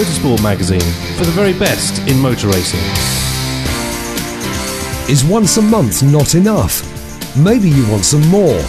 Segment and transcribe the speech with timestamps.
[0.00, 0.80] Motorsport magazine
[1.18, 2.80] for the very best in motor racing.
[5.10, 6.80] Is once a month not enough?
[7.36, 8.62] Maybe you want some more?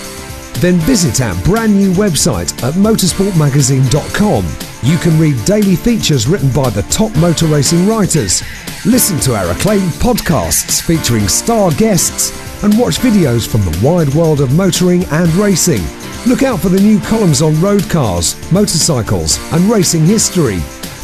[0.60, 4.46] Then visit our brand new website at motorsportmagazine.com.
[4.84, 8.44] You can read daily features written by the top motor racing writers,
[8.86, 14.42] listen to our acclaimed podcasts featuring star guests, and watch videos from the wide world
[14.42, 15.82] of motoring and racing.
[16.28, 20.60] Look out for the new columns on road cars, motorcycles, and racing history.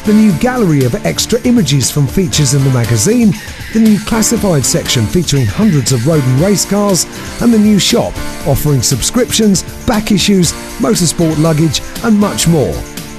[0.08, 3.34] The new gallery of extra images from features in the magazine,
[3.74, 7.04] the new classified section featuring hundreds of road and race cars,
[7.42, 8.16] and the new shop
[8.48, 12.72] offering subscriptions, back issues, motorsport luggage, and much more.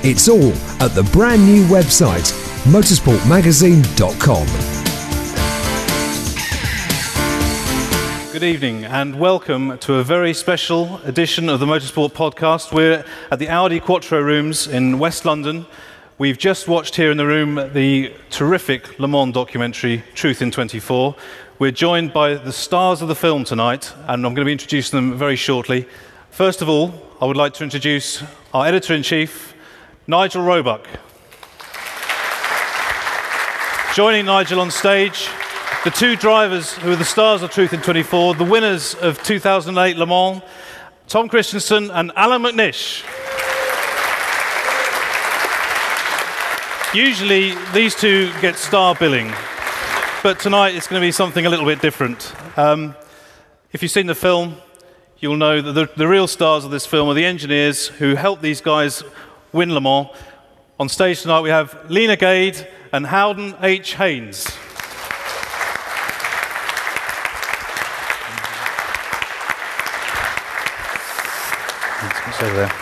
[0.03, 2.33] It's all at the brand new website,
[2.65, 4.47] motorsportmagazine.com.
[8.33, 12.73] Good evening and welcome to a very special edition of the Motorsport Podcast.
[12.73, 15.67] We're at the Audi Quattro Rooms in West London.
[16.21, 21.15] We've just watched here in the room the terrific Le Mans documentary, Truth in 24.
[21.61, 24.97] We're joined by the stars of the film tonight, and I'm going to be introducing
[24.97, 25.87] them very shortly.
[26.31, 29.55] First of all, I would like to introduce our editor in chief,
[30.09, 30.89] Nigel Roebuck.
[33.95, 35.29] Joining Nigel on stage,
[35.85, 39.97] the two drivers who are the stars of Truth in 24, the winners of 2008
[39.97, 40.43] Le Mans,
[41.07, 43.05] Tom Kristensen and Allan McNish.
[46.95, 49.31] Usually, these two get star billing,
[50.23, 52.33] but tonight it's going to be something a little bit different.
[52.57, 52.97] Um,
[53.73, 54.57] if you've seen the film,
[55.19, 58.41] you'll know that the, the real stars of this film are the engineers who helped
[58.41, 59.05] these guys
[59.53, 60.09] win Le Mans.
[60.81, 63.95] On stage tonight, we have Lena Gade and Howden H.
[63.97, 64.47] Haynes.
[72.41, 72.73] Over there.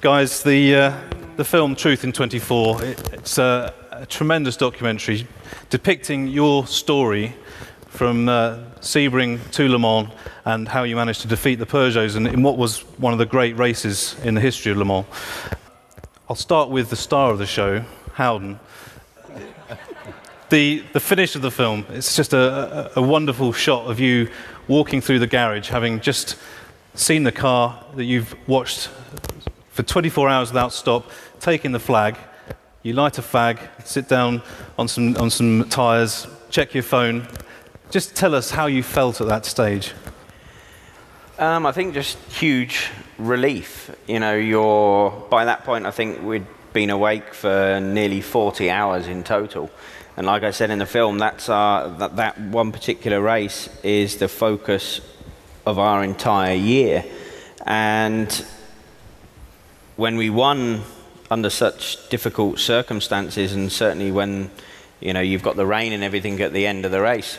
[0.00, 0.96] Guys, the, uh,
[1.36, 5.26] the film Truth in 24, it, it's a, a, tremendous documentary
[5.70, 7.34] depicting your story
[7.88, 10.08] from uh, Sebring to Le Mans
[10.44, 13.26] and how you managed to defeat the Peugeots in, in what was one of the
[13.26, 15.06] great races in the history of Le Mans.
[16.28, 18.60] I'll start with the star of the show, Howden.
[20.50, 24.28] The, the finish of the film, it's just a, a, a wonderful shot of you
[24.68, 26.36] walking through the garage, having just
[26.94, 28.90] seen the car that you've watched
[29.72, 31.10] for 24 hours without stop,
[31.40, 32.16] taking the flag.
[32.82, 34.42] You light a fag, sit down
[34.78, 37.26] on some, on some tyres, check your phone.
[37.90, 39.92] Just tell us how you felt at that stage.
[41.38, 43.90] Um, I think just huge relief.
[44.06, 49.06] You know, you're, by that point, I think we'd been awake for nearly 40 hours
[49.06, 49.70] in total.
[50.16, 54.16] And like I said in the film, that's our, that, that one particular race is
[54.16, 55.00] the focus
[55.64, 57.04] of our entire year.
[57.64, 58.44] And
[60.02, 60.82] when we won
[61.30, 64.50] under such difficult circumstances, and certainly when
[64.98, 67.38] you know you've got the rain and everything at the end of the race,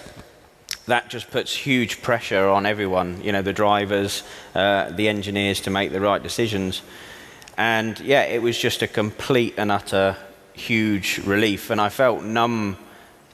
[0.87, 3.21] that just puts huge pressure on everyone.
[3.21, 4.23] You know, the drivers,
[4.55, 6.81] uh, the engineers to make the right decisions.
[7.57, 10.15] And yeah, it was just a complete and utter
[10.53, 12.77] huge relief, and I felt numb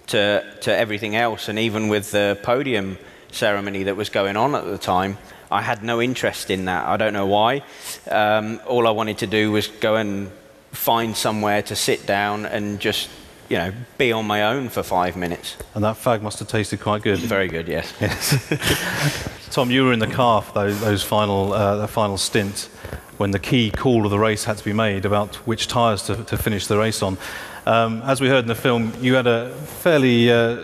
[0.07, 2.97] to to everything else, and even with the podium
[3.31, 5.19] ceremony that was going on at the time.
[5.51, 6.87] I had no interest in that.
[6.87, 7.63] I don't know why.
[8.09, 10.31] Um, all I wanted to do was go and
[10.71, 13.09] find somewhere to sit down and just,
[13.49, 15.57] you know, be on my own for five minutes.
[15.73, 17.19] And that fag must have tasted quite good.
[17.19, 17.93] Very good, yes.
[18.01, 19.49] yes.
[19.51, 22.69] Tom, you were in the car for those, those final, uh, the final stint
[23.17, 26.23] when the key call of the race had to be made about which tyres to,
[26.25, 27.17] to finish the race on.
[27.65, 30.63] Um, as we heard in the film, you had a fairly uh,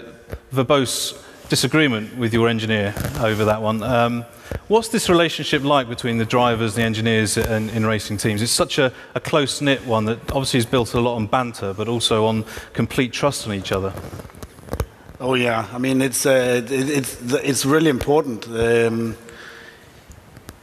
[0.54, 3.84] verbose disagreement with your engineer over that one.
[3.84, 4.26] Um,
[4.68, 8.42] what's this relationship like between the drivers, the engineers, and in racing teams?
[8.42, 11.74] It's such a, a close knit one that obviously is built a lot on banter,
[11.74, 13.94] but also on complete trust in each other.
[15.20, 18.48] Oh yeah, I mean it's uh, it, it's it's really important.
[18.48, 19.16] Um,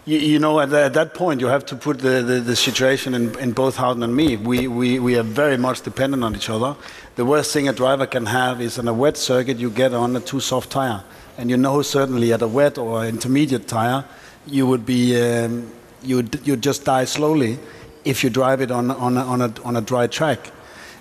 [0.04, 3.14] you, you, know, at, at, that point, you have to put the, the, the situation
[3.14, 4.36] in, in, both Howden and me.
[4.36, 6.74] We, we, we are very much dependent on each other.
[7.14, 10.16] The worst thing a driver can have is on a wet circuit, you get on
[10.16, 11.04] a too soft tire.
[11.38, 14.04] And you know, certainly at a wet or intermediate tire,
[14.46, 15.70] you would be, um,
[16.02, 17.60] you would you'd just die slowly
[18.04, 20.50] if you drive it on, on, a, on, a, on a dry track.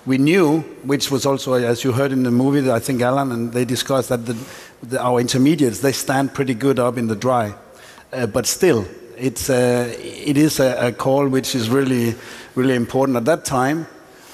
[0.06, 3.32] We knew, which was also, as you heard in the movie, that I think Allan
[3.32, 4.36] and they discussed that the,
[4.82, 7.54] the, our intermediates, they stand pretty good up in the dry.
[8.12, 8.86] Uh, but still,
[9.16, 9.90] it's a,
[10.28, 12.14] it is a, a, call which is really,
[12.54, 13.16] really important.
[13.16, 13.86] At that time,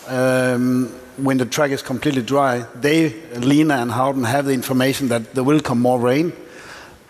[0.09, 5.35] um, when the track is completely dry, they, Lena and Howden, have the information that
[5.35, 6.33] there will come more rain.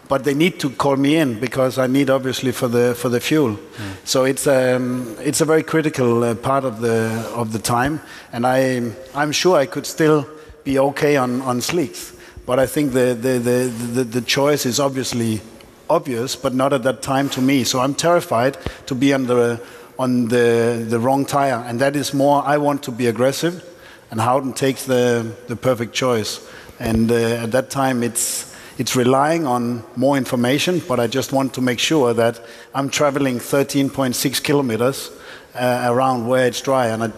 [0.08, 3.20] but they need to call me in because I need obviously for the for the
[3.20, 3.58] fuel.
[4.04, 8.00] So it's um, it's a very critical uh, part of the of the time,
[8.32, 10.26] and I I'm sure I could still
[10.64, 12.14] be okay on on slicks,
[12.46, 13.58] but I think the the the
[13.94, 15.40] the, the choice is obviously
[15.90, 17.64] obvious, but not at that time to me.
[17.64, 18.56] So I'm terrified
[18.86, 19.60] to be on the
[19.98, 22.42] on the the wrong tire, and that is more.
[22.44, 23.64] I want to be aggressive,
[24.10, 26.40] and Howden takes the the perfect choice,
[26.78, 31.52] and uh, at that time it's it's relying on more information, but I just want
[31.54, 32.40] to make sure that
[32.74, 35.10] I'm traveling 13.6 kilometers
[35.56, 37.12] uh, around where it's dry, and I,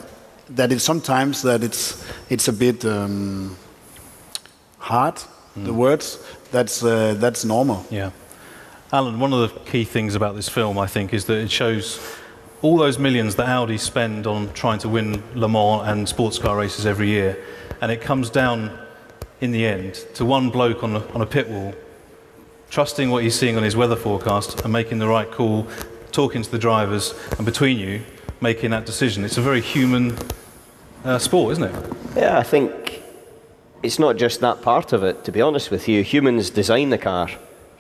[0.51, 3.57] that it's sometimes that it's it's a bit um,
[4.79, 5.23] hard.
[5.57, 6.19] The words
[6.53, 7.85] that's uh, that's normal.
[7.91, 8.11] Yeah.
[8.93, 12.01] Allan, one of the key things about this film, I think, is that it shows
[12.61, 16.57] all those millions that Audi spend on trying to win Le Mans and sports car
[16.57, 17.39] races every year,
[17.81, 18.77] and it comes down
[19.41, 21.73] in the end to one bloke on a, on a pit wall,
[22.69, 25.69] trusting what he's seeing on his weather forecast and making the right call,
[26.11, 28.03] talking to the drivers, and between you,
[28.41, 29.25] making that decision.
[29.25, 30.19] It's a very human
[31.05, 31.93] uh, sport, isn't it?
[32.17, 33.05] Yeah, I think
[33.85, 36.03] it's not just that part of it, to be honest with you.
[36.03, 37.31] Humans design the car.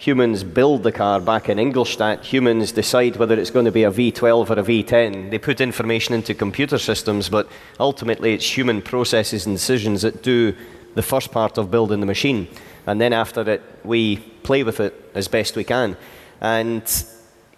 [0.01, 2.25] Humans build the car back in Ingolstadt.
[2.25, 5.31] Humans decide whether it's going to be a V12 or a V10.
[5.31, 7.47] They put information into computer systems, but
[7.79, 10.57] ultimately it's human processes and decisions that do
[10.95, 12.49] the first part of building the machine.
[12.87, 15.99] And then after it, we play with it as best we can.
[16.41, 16.83] And,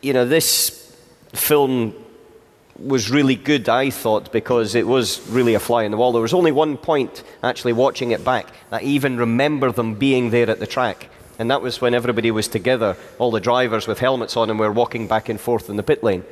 [0.00, 0.97] you know, this
[1.33, 1.94] film
[2.77, 6.11] was really good, I thought, because it was really a fly in the wall.
[6.11, 10.50] There was only one point, actually, watching it back, I even remember them being there
[10.50, 11.09] at the track.
[11.43, 14.65] And that was when everybody was together, all the drivers with helmets on, and we
[14.65, 16.23] were walking back and forth in the pit lane.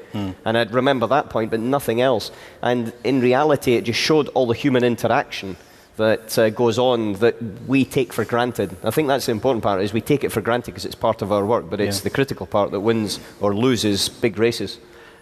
[0.45, 2.31] And I'd remember that point, but nothing else.
[2.63, 5.57] And in reality, it just showed all the human interaction
[5.97, 8.77] that uh, goes on that we take for granted.
[8.85, 11.23] I think that's the important part, is we take it for granted because it's part
[11.23, 12.05] of our work, but it's Yeah.
[12.05, 14.79] the critical part that wins or loses big races.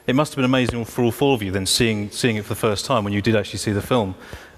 [0.06, 2.50] It must have been amazing for all four of you then seeing, seeing it for
[2.50, 4.17] the first time when you did actually see the film,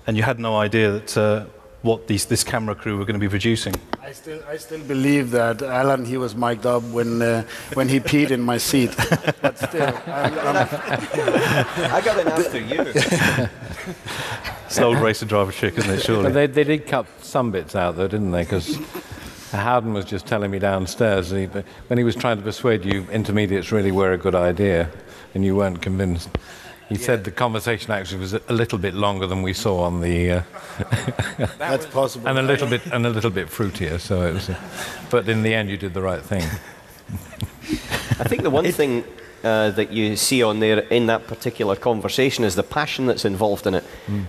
[0.09, 1.44] and you had no idea that uh,
[1.82, 3.75] what these, this camera crew were going to be producing.
[4.03, 7.44] I still, I still believe that Alan he was mic'd up when uh,
[7.75, 8.94] when he peed in my seat.
[9.41, 10.56] but still, I'm, I'm,
[11.97, 13.49] I got it after you.
[14.71, 16.23] It's an old racer driver trick, isn't it, surely?
[16.23, 18.43] But they, they did cut some bits out, though, didn't they?
[18.44, 18.79] Because
[19.50, 23.73] Howden was just telling me downstairs he, when he was trying to persuade you intermediates
[23.73, 24.88] really were a good idea,
[25.35, 26.29] and you weren't convinced.
[26.90, 30.32] He said the conversation actually was a little bit longer than we saw on the,
[30.32, 30.42] uh,
[31.58, 32.26] that's possible.
[32.28, 34.00] and a little bit and a little bit fruitier.
[34.00, 34.56] So it was, uh,
[35.08, 36.42] but in the end, you did the right thing.
[38.19, 39.04] I think the one thing
[39.44, 43.69] uh, that you see on there in that particular conversation is the passion that's involved
[43.69, 43.84] in it.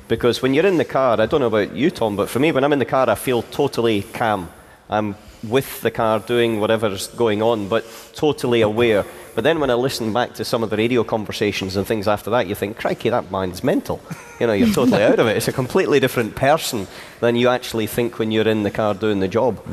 [0.07, 2.51] Because when you're in the car, I don't know about you, Tom, but for me,
[2.51, 4.49] when I'm in the car, I feel totally calm.
[4.87, 7.85] I'm with the car doing whatever's going on, but
[8.15, 9.05] totally aware.
[9.33, 12.29] But then when I listen back to some of the radio conversations and things after
[12.31, 14.01] that, you think, crikey, that man's mental.
[14.39, 15.37] You know, you're totally out of it.
[15.37, 16.87] It's a completely different person
[17.21, 19.63] than you actually think when you're in the car doing the job.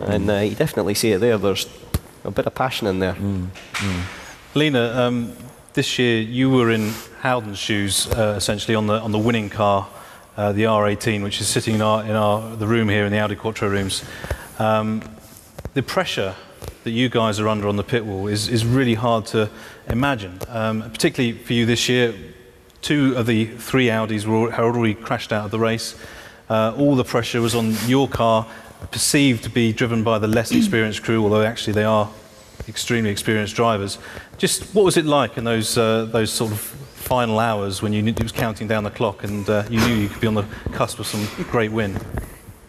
[0.00, 1.38] And uh, you definitely see it there.
[1.38, 1.66] There's
[2.24, 3.16] a bit of passion in there.
[4.54, 5.32] Lena, um,
[5.72, 9.86] this year you were in Howden's shoes, uh, essentially on the on the winning car,
[10.36, 13.18] uh, the R18, which is sitting in our in our the room here in the
[13.18, 14.04] Audi Quattro rooms.
[14.58, 15.02] Um,
[15.76, 16.34] the pressure
[16.84, 19.50] that you guys are under on the pit wall is is really hard to
[19.90, 22.14] imagine, um, particularly for you this year.
[22.80, 25.94] Two of the three Audis were, already crashed out of the race.
[26.48, 28.46] Uh, all the pressure was on your car,
[28.90, 32.08] perceived to be driven by the less experienced crew, although actually they are
[32.68, 33.98] extremely experienced drivers.
[34.38, 38.00] Just what was it like in those uh, those sort of final hours when you
[38.00, 40.34] knew it was counting down the clock and uh, you knew you could be on
[40.36, 41.98] the cusp of some great win?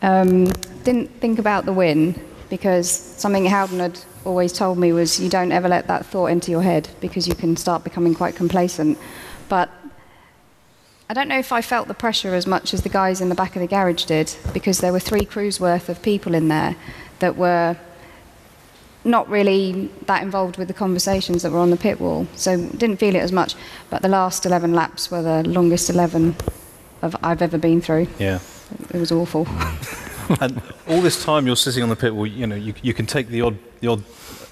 [0.02, 0.46] Um,
[0.84, 2.14] didn't think about the win
[2.50, 6.52] because something Howden had always told me was you don't ever let that thought into
[6.52, 8.98] your head because you can start becoming quite complacent.
[9.50, 9.70] But
[11.10, 13.36] I don't know if I felt the pressure as much as the guys in the
[13.36, 16.76] back of the garage did because there were three crews worth of people in there
[17.20, 17.78] that were
[19.06, 22.28] not really that involved with the conversations that were on the pit wall.
[22.36, 23.56] So didn't feel it as much.
[23.90, 26.36] But the last 11 laps were the longest 11
[27.02, 28.08] of I've ever been through.
[28.20, 28.40] Yeah.
[28.94, 29.48] It was awful.
[30.42, 33.06] and all this time you're sitting on the pit wall, you know, you, you can
[33.06, 34.04] take the odd the odd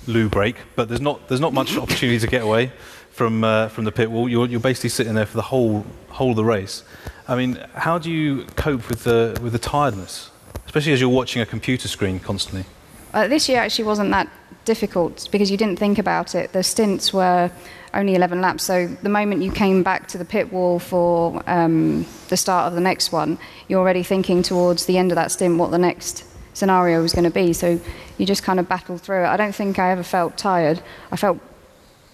[0.08, 2.72] loo break, but there's not there's not much opportunity to get away
[3.12, 4.30] from uh, from the pit wall.
[4.30, 6.84] You're you're basically sitting there for the whole whole of the race.
[7.28, 10.32] I mean, how do you cope with the with the tiredness,
[10.66, 12.66] especially as you're watching a computer screen constantly?
[13.14, 14.30] Uh, this year actually wasn't that
[14.66, 16.52] difficult because you didn't think about it.
[16.52, 17.50] The stints were
[17.96, 22.06] only 11 laps, so the moment you came back to the pit wall for um,
[22.30, 23.38] the start of the next one,
[23.68, 26.24] you're already thinking towards the end of that stint what the next
[26.54, 27.54] scenario was going to be.
[27.54, 27.80] So
[28.18, 29.28] you just kind of battled through it.
[29.28, 30.82] I don't think I ever felt tired.
[31.12, 31.40] I felt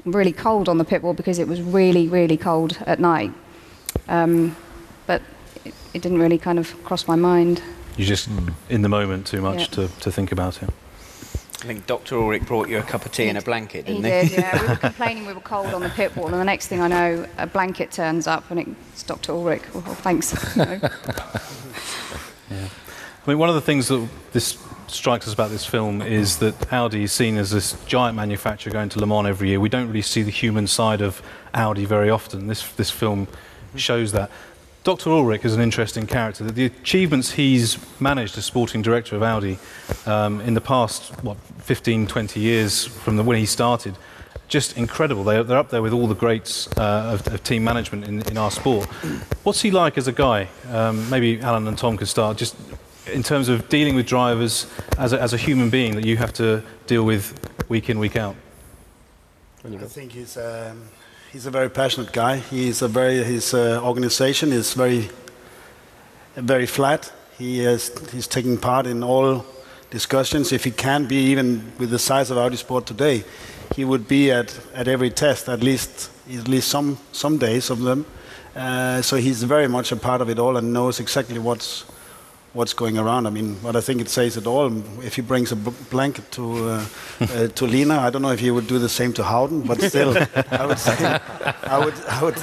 [0.06, 3.32] really cold on the pit wall because it was really, really cold at night.
[4.08, 4.56] Um,
[5.06, 5.22] but
[5.66, 7.62] it, it didn't really kind of cross my mind.
[7.98, 8.30] You're just
[8.70, 9.88] in the moment too much Yeah.
[9.88, 10.70] to, to think about it.
[11.62, 12.16] I think Dr.
[12.16, 14.60] Ullrich brought you a cup of tea and a blanket, He didn't did, yeah.
[14.62, 16.88] We were complaining we were cold on the pit wall, and the next thing I
[16.88, 19.34] know, a blanket turns up, and it's Dr.
[19.34, 19.64] Ullrich.
[19.76, 20.34] Oh, thanks.
[22.52, 22.68] You know.
[23.26, 26.74] I mean, one of the things that this strikes us about this film is that
[26.74, 29.60] Audi is seen as this giant manufacturer going to Le Mans every year.
[29.60, 31.22] We don't really see the human side of
[31.54, 32.48] Audi very often.
[32.48, 33.28] This, this film
[33.76, 34.30] shows that.
[34.84, 35.12] Dr.
[35.12, 36.44] Ullrich is an interesting character.
[36.44, 39.60] The achievements he's managed as sporting director of Audi
[40.08, 43.96] um, in the past, what, 15, 20 years from the, when he started,
[44.48, 45.24] just incredible.
[45.24, 48.38] They're, they're up there with all the greats uh, of, of team management in, in
[48.38, 48.88] our sport.
[49.44, 50.50] What's he like as a guy?
[50.70, 52.56] Um, maybe Allan and Tom could start just
[53.06, 54.66] in terms of dealing with drivers
[54.98, 57.38] as a, as a human being that you have to deal with
[57.70, 58.36] week in, week out.
[59.64, 60.82] I think he's um,
[61.32, 62.38] he's a very passionate guy.
[62.38, 65.10] He's a very his uh, organization is very
[66.36, 67.12] very flat.
[67.38, 69.46] He is he's taking part in all
[69.90, 70.52] discussions.
[70.52, 73.24] If he can be even with the size of Audi Sport today,
[73.76, 77.80] he would be at, at every test at least at least some some days of
[77.80, 78.06] them.
[78.56, 81.86] Uh, so he's very much a part of it all and knows exactly what's
[82.54, 83.28] what's going around.
[83.28, 84.72] I mean, but I think it says it all.
[85.02, 86.86] If he brings a blanket to uh,
[87.22, 89.82] uh, to Lena, I don't know if he would do the same to Howden, but
[89.82, 90.18] still,
[90.52, 91.20] I would say,
[91.64, 92.38] I would, I would,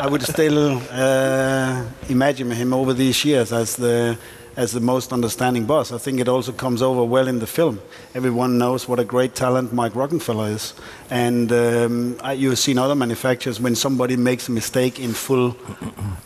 [0.00, 4.18] I would still uh, imagine him over these years as the
[4.54, 5.92] as the most understanding boss.
[5.92, 7.80] I think it also comes over well in the film.
[8.14, 10.74] Everyone knows what a great talent Mike Rockenfeller is,
[11.08, 15.56] and um, you've seen other manufacturers when somebody makes a mistake in full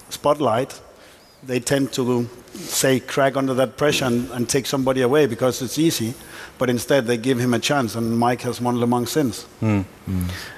[0.08, 0.80] spotlight,
[1.44, 5.78] they tend to say crack under that pressure and, and take somebody away because it's
[5.78, 6.14] easy.
[6.58, 9.46] But instead, they give him a chance, and Mike has won Le Mans since.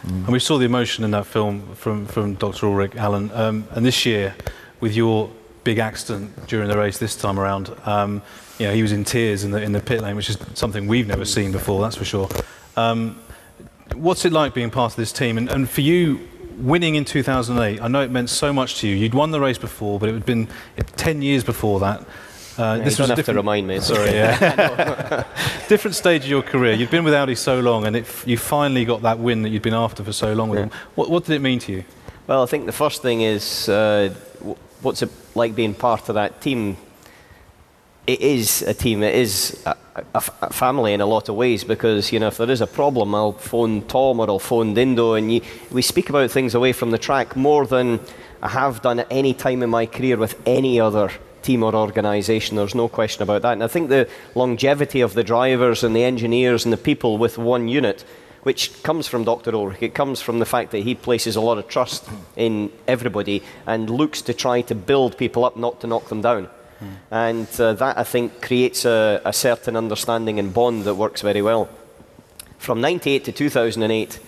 [0.04, 2.66] And we saw the emotion in that film from, from Dr.
[2.66, 3.30] Ullrich, Allan.
[3.32, 4.34] Um, and this year,
[4.80, 5.30] with your
[5.64, 8.22] big accident during the race this time around, um,
[8.58, 10.86] you know, he was in tears in the, in the pit lane, which is something
[10.86, 12.28] we've never seen before, that's for sure.
[12.76, 13.18] Um,
[13.94, 15.36] what's it like being part of this team?
[15.38, 16.20] And, and for you,
[16.58, 18.96] winning in 2008, I know it meant so much to you.
[18.96, 20.48] You'd won the race before, but it had been
[20.96, 22.04] 10 years before that.
[22.58, 23.78] Uh, you this was have to remind me.
[23.78, 25.22] Sorry, yeah.
[25.68, 26.72] different stage of your career.
[26.74, 29.62] You'd been with Audi so long, and it, you finally got that win that you'd
[29.62, 30.64] been after for so long with Yeah.
[30.66, 30.78] them.
[30.96, 31.84] What, what did it mean to you?
[32.26, 36.16] Well, I think the first thing is uh, w- what's it like being part of
[36.16, 36.76] that team?
[38.08, 39.02] It is a team.
[39.02, 42.62] It is a, family in a lot of ways because you know if there is
[42.62, 46.54] a problem, I'll phone Tom or I'll phone Dindo, and you, we speak about things
[46.54, 48.00] away from the track more than
[48.42, 51.10] I have done at any time in my career with any other
[51.42, 52.56] team or organisation.
[52.56, 53.52] There's no question about that.
[53.52, 57.36] And I think the longevity of the drivers and the engineers and the people with
[57.36, 58.06] one unit
[58.44, 59.52] which comes from Dr.
[59.52, 59.82] Ullrich.
[59.82, 63.90] It comes from the fact that he places a lot of trust in everybody and
[63.90, 66.48] looks to try to build people up, not to knock them down.
[67.10, 71.42] And uh, that, I think, creates a, a certain understanding and bond that works very
[71.42, 71.68] well.
[72.58, 74.20] From 98 to 2008,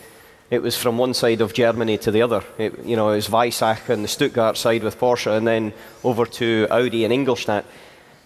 [0.50, 2.42] it was from one side of Germany to the other.
[2.58, 6.26] It, you know, it was Weissach and the Stuttgart side with Porsche, and then over
[6.26, 7.64] to Audi and Ingolstadt.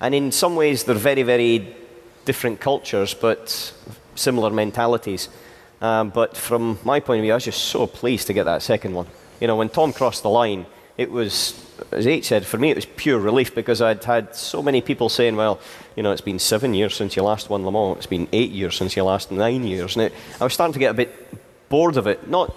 [0.00, 1.76] And in some ways, they're very, very
[2.24, 3.72] different cultures, but
[4.14, 5.28] similar mentalities.
[5.80, 8.62] Um, but from my point of view, I was just so pleased to get that
[8.62, 9.06] second one.
[9.40, 10.64] You know, when Tom crossed the line,
[10.96, 11.54] it was,
[11.90, 15.08] as H said, for me it was pure relief because I'd had so many people
[15.08, 15.60] saying, well,
[15.96, 18.50] you know, it's been seven years since you last won Le Mans, it's been eight
[18.50, 19.96] years since you last nine years.
[19.96, 22.28] And it, I was starting to get a bit bored of it.
[22.28, 22.54] Not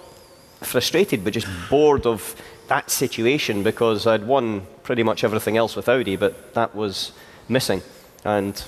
[0.60, 5.88] frustrated, but just bored of that situation because I'd won pretty much everything else with
[5.88, 7.12] Audi, but that was
[7.48, 7.82] missing.
[8.24, 8.62] And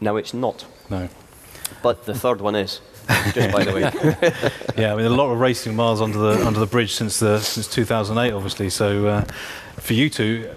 [0.00, 0.64] now it's not.
[0.88, 1.08] No.
[1.82, 2.80] But the third one is,
[3.32, 4.50] just by the way.
[4.80, 7.38] Yeah, I mean, a lot of racing miles under the under the bridge since the
[7.40, 8.70] since 2008, obviously.
[8.70, 9.20] So uh,
[9.76, 10.50] for you two,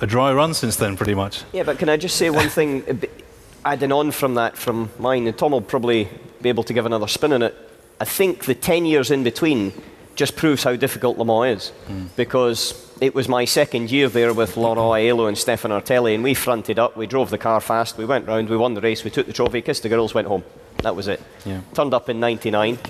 [0.00, 1.44] a dry run since then, pretty much.
[1.52, 3.24] Yeah, but can I just say one thing, bit-
[3.64, 6.08] adding on from that, from mine, and Tom will probably
[6.42, 7.54] be able to give another spin on it.
[8.00, 9.72] I think the 10 years in between
[10.16, 11.72] just proves how difficult Le Mans is,
[12.16, 16.34] because it was my second year there with Laurent Aiello and Stéphane Ortelli, and we
[16.34, 19.10] fronted up, we drove the car fast, we went round, we won the race, we
[19.10, 20.44] took the trophy, kissed the girls, went home.
[20.82, 21.20] That was it.
[21.44, 21.60] Yeah.
[21.74, 22.78] Turned up in 99.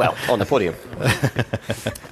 [0.00, 0.74] Well, on the podium.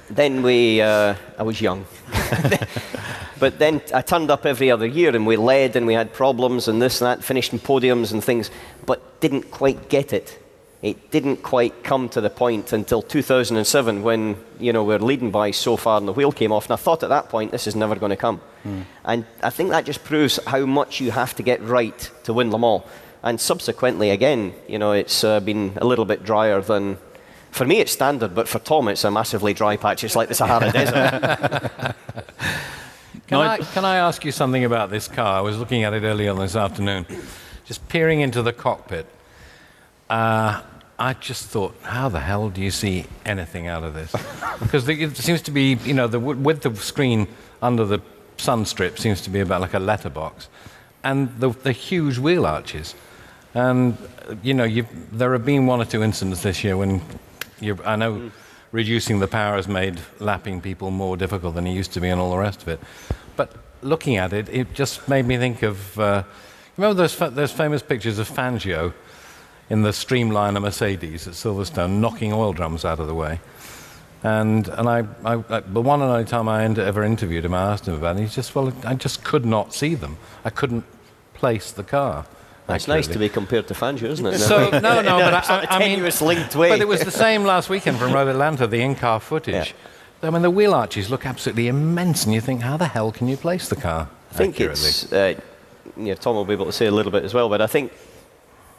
[0.11, 1.87] then we, uh, I was young.
[3.39, 6.67] but then I turned up every other year and we led and we had problems
[6.67, 8.51] and this and that, finished in podiums and things,
[8.85, 10.37] but didn't quite get it.
[10.81, 15.51] it didn't quite come to the point until 2007 when you know we're leading by
[15.51, 16.65] so far and the wheel came off.
[16.65, 18.39] And I thought at that point this is never going to come.
[18.63, 18.83] Mm.
[19.03, 22.51] And I think that just proves how much you have to get right to win
[22.51, 22.83] Le Mans.
[23.23, 26.97] And subsequently, again, you know, it's uh, been a little bit drier than.
[27.51, 30.03] For me, it's standard, but for Tom, it's a massively dry patch.
[30.03, 31.95] It's like the Sahara Desert.
[33.27, 35.39] can, I, can I ask you something about this car?
[35.39, 37.07] I was looking at it earlier on this afternoon,
[37.65, 39.07] just peering into the cockpit.
[40.09, 40.61] Uh,
[40.99, 44.13] I just thought, how the hell do you see anything out of this?
[44.59, 47.29] Because it seems to be, you know, the width of screen
[47.61, 48.01] under the
[48.35, 50.49] sun strip seems to be about like a letterbox,
[51.01, 52.93] and the, the huge wheel arches.
[53.53, 53.97] And
[54.43, 54.67] you know,
[55.11, 57.01] there have been one or two incidents this year when
[57.83, 58.31] I know mm.
[58.71, 62.21] reducing the power has made lapping people more difficult than it used to be, and
[62.21, 62.79] all the rest of it.
[63.35, 65.99] But looking at it, it just made me think of.
[65.99, 66.23] Uh,
[66.77, 68.93] remember those, fa- those famous pictures of Fangio
[69.69, 73.39] in the Streamliner Mercedes at Silverstone, knocking oil drums out of the way.
[74.23, 77.71] And, and I, I, I, the one and only time I ever interviewed him, I
[77.71, 78.21] asked him about it.
[78.21, 80.17] He just, well, I just could not see them.
[80.43, 80.83] I couldn't
[81.33, 82.25] place the car.
[82.69, 84.37] That's nice to be compared to Fangio, isn't it?
[84.39, 86.69] So no, no, but I, I mean, linked way.
[86.69, 89.73] But it was the same last weekend from Road Atlanta, the in-car footage.
[90.21, 90.27] Yeah.
[90.27, 93.27] I mean, the wheel arches look absolutely immense, and you think, how the hell can
[93.27, 94.09] you place the car?
[94.31, 94.87] I think accurately?
[94.87, 95.11] it's.
[95.11, 95.39] Uh,
[95.97, 97.91] yeah, Tom will be able to say a little bit as well, but I think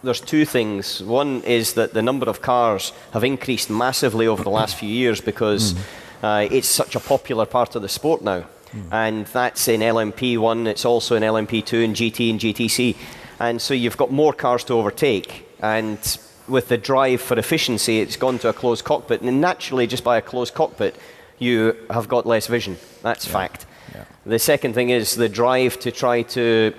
[0.03, 1.03] there's two things.
[1.03, 5.21] One is that the number of cars have increased massively over the last few years
[5.21, 5.81] because mm.
[6.23, 8.45] uh, it's such a popular part of the sport now.
[8.73, 8.93] Mm.
[8.93, 12.97] And that's in LMP1, it's also in LMP2 and GT and GTC.
[13.41, 15.49] And so you've got more cars to overtake.
[15.61, 15.99] And
[16.47, 19.23] with the drive for efficiency, it's gone to a closed cockpit.
[19.23, 20.95] And naturally, just by a closed cockpit,
[21.39, 22.77] you have got less vision.
[23.03, 23.33] That's yeah.
[23.33, 23.67] fact.
[23.95, 24.05] Yeah.
[24.27, 26.75] The second thing is the drive to try to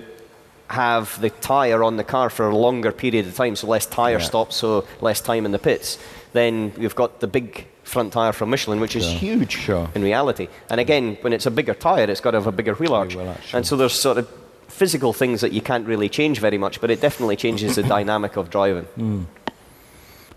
[0.68, 4.18] have the tyre on the car for a longer period of time, so less tyre
[4.18, 4.24] yeah.
[4.24, 5.98] stops, so less time in the pits.
[6.32, 9.90] Then you've got the big front tyre from Michelin, which is huge sure.
[9.94, 10.48] in reality.
[10.70, 13.16] And again, when it's a bigger tyre, it's got to have a bigger wheel arch.
[13.52, 14.41] And so there's sort of
[14.72, 18.36] physical things that you can't really change very much, but it definitely changes the dynamic
[18.36, 18.86] of driving.
[18.96, 19.26] Mm.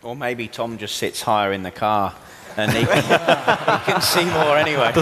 [0.03, 2.13] Or maybe Tom just sits higher in the car
[2.57, 3.03] and he can,
[3.85, 4.91] he can see more anyway.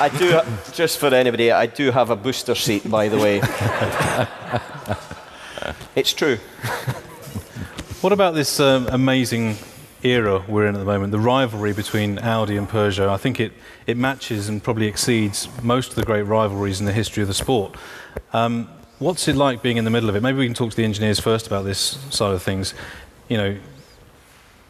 [0.00, 0.40] I do,
[0.72, 3.40] just for anybody, I do have a booster seat, by the way.
[5.96, 6.36] it's true.
[8.00, 9.56] What about this um, amazing
[10.02, 13.08] era we're in at the moment, the rivalry between Audi and Peugeot?
[13.08, 13.52] I think it,
[13.86, 17.34] it matches and probably exceeds most of the great rivalries in the history of the
[17.34, 17.74] sport.
[18.32, 20.22] Um, what's it like being in the middle of it?
[20.22, 21.78] Maybe we can talk to the engineers first about this
[22.10, 22.74] side of things.
[23.28, 23.56] You know,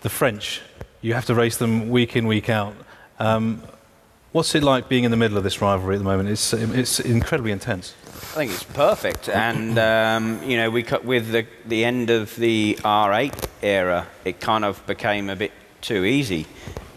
[0.01, 0.63] the French,
[1.01, 2.75] you have to race them week in, week out.
[3.19, 3.63] Um,
[4.31, 6.29] What's it like being in the middle of this rivalry at the moment?
[6.29, 7.95] It's, it's incredibly intense.
[8.05, 9.31] I think it's perfect.
[9.31, 14.39] And, um, you know, we cut with the, the end of the R8 era, it
[14.39, 16.47] kind of became a bit too easy.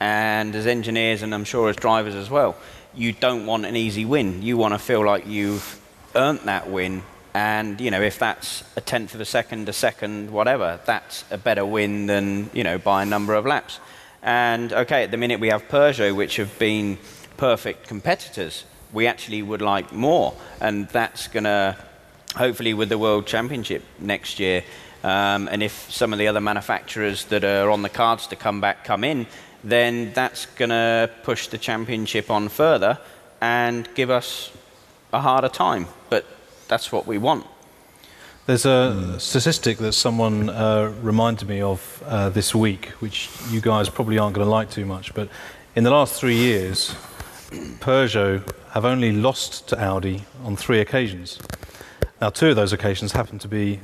[0.01, 2.57] And as engineers, and I'm sure as drivers as well,
[2.93, 4.41] you don't want an easy win.
[4.41, 5.79] You want to feel like you've
[6.13, 7.01] earned that win.
[7.33, 11.37] And, you know, if that's a tenth of a second, a second, whatever, that's a
[11.37, 13.79] better win than, you know, by a number of laps.
[14.21, 16.97] And, okay, at the minute we have Peugeot, which have been
[17.41, 18.65] perfect competitors.
[18.93, 21.75] We actually would like more, and that's going to,
[22.35, 24.63] hopefully, with the World Championship next year,
[25.03, 28.61] um, and if some of the other manufacturers that are on the cards to come
[28.61, 29.25] back come in,
[29.63, 32.99] then that's going to push the championship on further
[33.41, 34.51] and give us
[35.11, 35.87] a harder time.
[36.11, 36.25] But
[36.67, 37.47] that's what we want.
[38.45, 43.89] There's a statistic that someone uh, reminded me of uh, this week, which you guys
[43.89, 45.27] probably aren't going to like too much, but
[45.73, 46.93] in the last three years,
[47.51, 51.39] Peugeot have only lost to Audi on three occasions.
[52.21, 53.79] Now, two of those occasions happen to be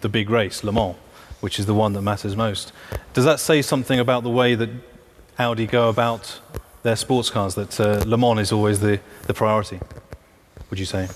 [0.00, 0.96] the big race, Le Mans,
[1.40, 2.72] which is the one that matters most.
[3.12, 4.70] Does that say something about the way that
[5.38, 6.40] Audi go about
[6.82, 9.80] their sports cars, that uh, Le Mans is always the, the priority,
[10.68, 11.08] would you say?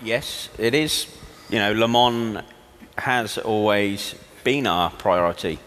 [0.00, 1.06] Yes, it is.
[1.50, 2.44] You know, Le Mans
[2.98, 5.58] has always been our priority.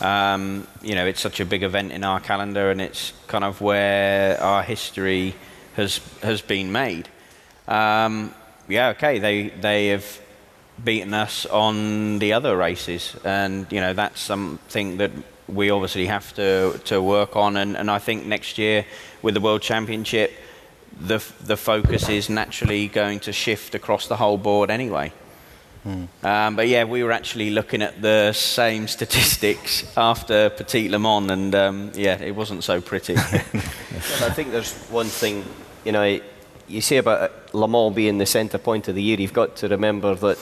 [0.00, 3.60] Um, you know, it's such a big event in our calendar, and it's kind of
[3.60, 5.34] where our history
[5.74, 7.08] has has been made.
[7.66, 8.34] Um,
[8.68, 10.20] yeah, okay, they they have
[10.82, 15.10] beaten us on the other races, and you know that's something that
[15.48, 17.56] we obviously have to to work on.
[17.56, 18.84] And, and I think next year
[19.22, 20.32] with the World Championship,
[21.00, 25.12] the the focus is naturally going to shift across the whole board anyway.
[25.86, 26.08] Mm.
[26.24, 31.30] Um, but yeah, we were actually looking at the same statistics after Petit Le Mans,
[31.30, 33.16] and um, yeah, it wasn't so pretty.
[33.16, 35.44] I think there's one thing,
[35.84, 36.20] you know,
[36.66, 39.68] you say about Le Mans being the centre point of the year, you've got to
[39.68, 40.38] remember that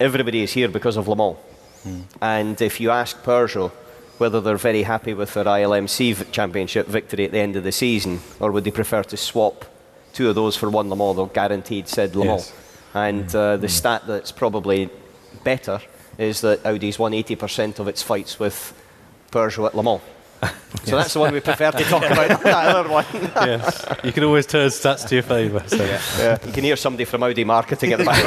[0.00, 1.36] everybody is here because of Le Mans.
[2.20, 3.70] And if you ask Peugeot
[4.18, 8.20] whether they're very happy with their ILMC championship victory at the end of the season,
[8.40, 9.64] or would they prefer to swap
[10.12, 12.46] two of those for one Le Mans, they'll guaranteed said Le Mans.
[12.46, 12.65] Yes.
[12.96, 14.88] And uh, the stat that's probably
[15.44, 15.82] better
[16.16, 18.72] is that Audi's won 80% of its fights with
[19.30, 20.00] Peugeot at Le Mans.
[20.84, 23.04] So that's the one we prefer to talk about, not that other one.
[23.12, 23.84] yes.
[24.02, 25.62] You can always turn stats to your favour.
[25.66, 25.76] So.
[25.76, 28.24] Yeah, you can hear somebody from Audi marketing at the back.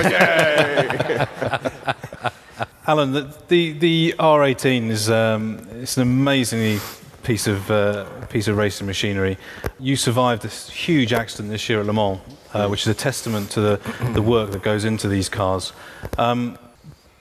[2.88, 6.80] Alan, the, the, the R18 is um, it's an amazingly
[7.24, 9.38] piece of uh, piece of racing machinery.
[9.80, 12.20] You survived this huge accident this year at Le Mans,
[12.54, 13.80] uh, which is a testament to the,
[14.14, 15.74] the work that goes into these cars.
[16.18, 16.58] Um,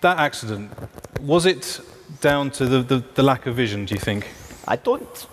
[0.00, 0.70] that accident
[1.20, 1.80] was it
[2.20, 3.84] down to the, the, the lack of vision?
[3.84, 4.28] Do you think?
[4.66, 5.26] I don't.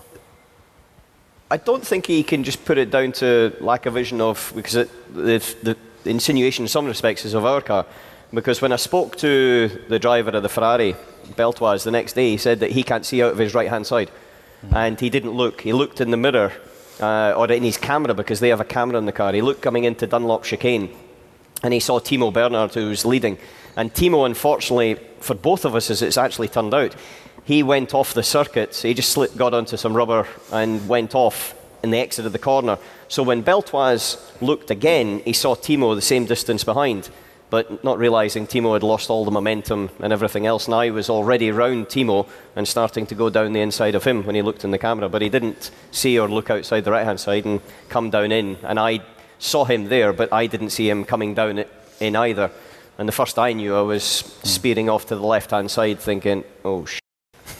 [1.51, 4.75] I don't think he can just put it down to lack of vision of because
[4.75, 5.77] it, the, the
[6.09, 7.85] insinuation in some respects is of our car.
[8.33, 10.95] Because when I spoke to the driver of the Ferrari,
[11.35, 13.85] Beltoise, the next day, he said that he can't see out of his right hand
[13.85, 14.09] side,
[14.73, 15.61] and he didn't look.
[15.61, 16.51] He looked in the mirror
[16.99, 19.33] uh, or in his camera because they have a camera in the car.
[19.33, 20.89] He looked coming into Dunlop chicane,
[21.63, 23.37] and he saw Timo Bernhard who was leading.
[23.75, 26.95] And Timo, unfortunately, for both of us, as it's actually turned out,
[27.43, 28.75] he went off the circuit.
[28.75, 31.53] He just slipped, got onto some rubber and went off
[31.83, 32.77] in the exit of the corner.
[33.07, 37.09] So when Beltoise looked again, he saw Timo the same distance behind,
[37.55, 40.67] but not realizing Timo had lost all the momentum and everything else.
[40.67, 44.25] Now he was already round Timo and starting to go down the inside of him
[44.25, 47.05] when he looked in the camera, but he didn't see or look outside the right
[47.05, 48.57] hand side and come down in.
[48.63, 48.99] And I
[49.39, 51.63] saw him there, but I didn't see him coming down
[52.01, 52.51] in either.
[52.97, 54.47] And the first I knew, I was hmm.
[54.47, 56.99] speeding off to the left hand side thinking, oh, sh.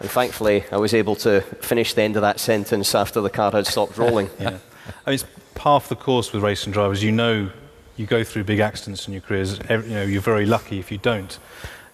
[0.00, 3.52] and thankfully, I was able to finish the end of that sentence after the car
[3.52, 4.30] had stopped rolling.
[4.40, 4.58] Yeah.
[5.06, 5.24] I mean, it's
[5.56, 7.04] half the course with racing drivers.
[7.04, 7.50] You know,
[8.00, 9.58] you go through big accidents in your careers.
[9.68, 11.38] You know, you're very lucky if you don't.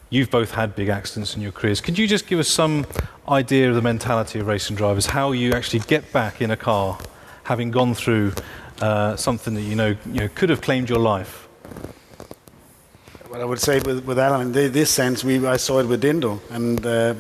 [0.09, 1.81] You've both had big accidents in your careers.
[1.81, 2.87] Could you just give us some
[3.29, 5.07] idea of the mentality of racing drivers?
[5.07, 6.97] How you actually get back in a car,
[7.43, 8.33] having gone through
[8.81, 11.49] uh, something that you know, you know could have claimed your life?
[13.29, 16.05] Well, I would say with, with Allan, in this sense, we, I saw it with
[16.05, 16.41] Dindo.
[16.51, 17.15] And uh,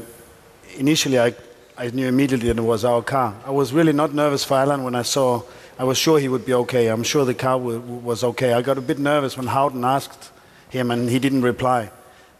[0.76, 1.34] initially, I,
[1.76, 3.34] I knew immediately that it was our car.
[3.44, 5.42] I was really not nervous for Allan when I saw,
[5.78, 6.88] I was sure he would be okay.
[6.88, 8.54] I'm sure the car w- was okay.
[8.54, 10.30] I got a bit nervous when Howden asked
[10.70, 11.90] him and he didn't reply.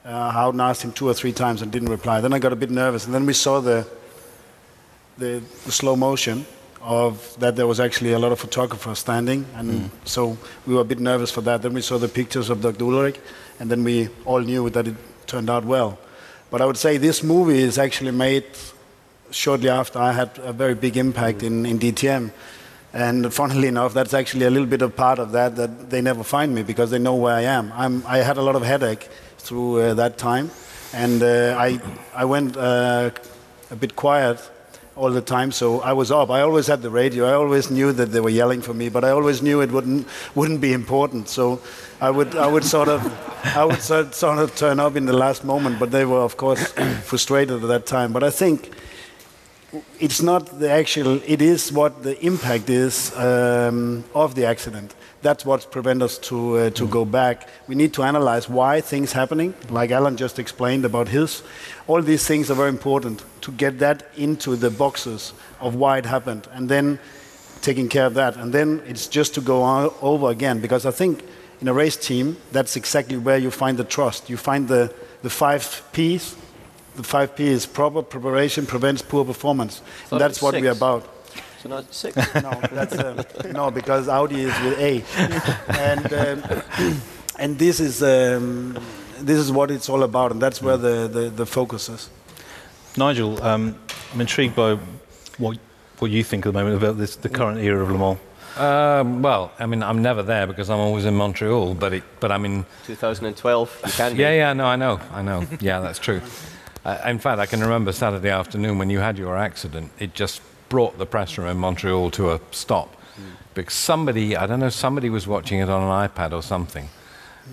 [0.04, 2.20] Uh, Howden asked him two or three times and didn't reply.
[2.20, 3.04] Then I got a bit nervous.
[3.04, 3.86] And then we saw the,
[5.18, 6.46] the, the slow motion
[6.80, 10.84] of that there was actually a lot of photographers standing, and so we were a
[10.84, 11.60] bit nervous for that.
[11.60, 12.84] Then we saw the pictures of Dr.
[12.84, 13.18] Ullrich,
[13.58, 14.94] and then we all knew that it
[15.26, 15.98] turned out well.
[16.48, 18.44] But I would say this movie is actually made
[19.32, 22.30] shortly after I had a very big impact in, in DTM.
[22.96, 26.24] And funnily enough, that's actually a little bit of part of that that they never
[26.24, 27.70] find me because they know where I am.
[27.76, 29.06] I'm, I had a lot of headache
[29.36, 30.50] through uh, that time,
[30.94, 31.78] and uh, I,
[32.14, 33.10] I went uh,
[33.70, 34.40] a bit quiet
[34.96, 35.52] all the time.
[35.52, 36.30] So I was up.
[36.30, 37.26] I always had the radio.
[37.26, 40.08] I always knew that they were yelling for me, but I always knew it wouldn't
[40.34, 41.28] wouldn't be important.
[41.28, 41.60] So
[42.00, 43.02] I would I would sort of
[43.44, 45.78] I would sort sort of turn up in the last moment.
[45.78, 46.72] But they were of course
[47.04, 48.14] frustrated at that time.
[48.14, 48.72] But I think
[49.98, 51.20] it's not the actual.
[51.26, 54.94] It is what the impact is um, of the accident.
[55.22, 57.48] That's what prevents us to uh, to go back.
[57.66, 61.42] We need to analyze why things happening, like Allan just explained about his.
[61.86, 66.06] All these things are very important to get that into the boxes of why it
[66.06, 66.98] happened, and then
[67.60, 68.36] taking care of that.
[68.36, 71.24] And then it's just to go on, over again, because I think
[71.60, 74.30] in a race team, that's exactly where you find the trust.
[74.30, 76.36] You find the the five P's.
[76.96, 79.82] The five P is proper preparation prevents poor performance.
[80.10, 81.06] And that's was what we're about.
[81.62, 82.16] So now it's six.
[82.34, 85.04] No, that's uh, no because Audi is with A,
[85.78, 86.62] and um,
[87.38, 88.78] and this is um,
[89.20, 92.08] this is what it's all about, and that's where the, the, the focus is.
[92.96, 93.78] Nigel, um,
[94.12, 94.78] I'm intrigued by
[95.38, 95.58] what
[95.98, 98.18] what you think at the moment about this, the current era of Le Mans.
[98.56, 102.32] Um, well, I mean, I'm never there because I'm always in Montreal, but it, but
[102.32, 104.36] I mean, 2012, you can yeah, be.
[104.36, 105.46] yeah, no, I know, I know.
[105.60, 106.22] Yeah, that's true.
[106.86, 109.90] Uh, in fact, I can remember Saturday afternoon when you had your accident.
[109.98, 112.96] It just brought the press room in Montreal to a stop
[113.54, 116.88] because somebody, I don't know, somebody was watching it on an iPad or something,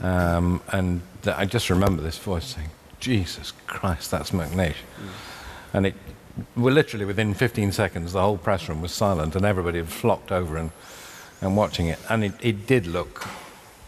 [0.03, 2.69] um, and th- I just remember this voice saying,
[2.99, 4.75] "Jesus Christ, that's McNish,"
[5.73, 5.95] and it.
[6.55, 10.31] Well, literally within 15 seconds, the whole press room was silent, and everybody had flocked
[10.31, 10.71] over and,
[11.41, 11.99] and watching it.
[12.09, 13.27] And it, it did look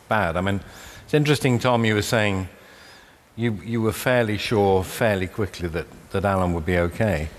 [0.10, 0.38] bad.
[0.38, 0.62] I mean,
[1.04, 2.48] it's interesting, Tom, you were saying
[3.36, 7.30] you, you were fairly sure fairly quickly that, that Allan would be okay.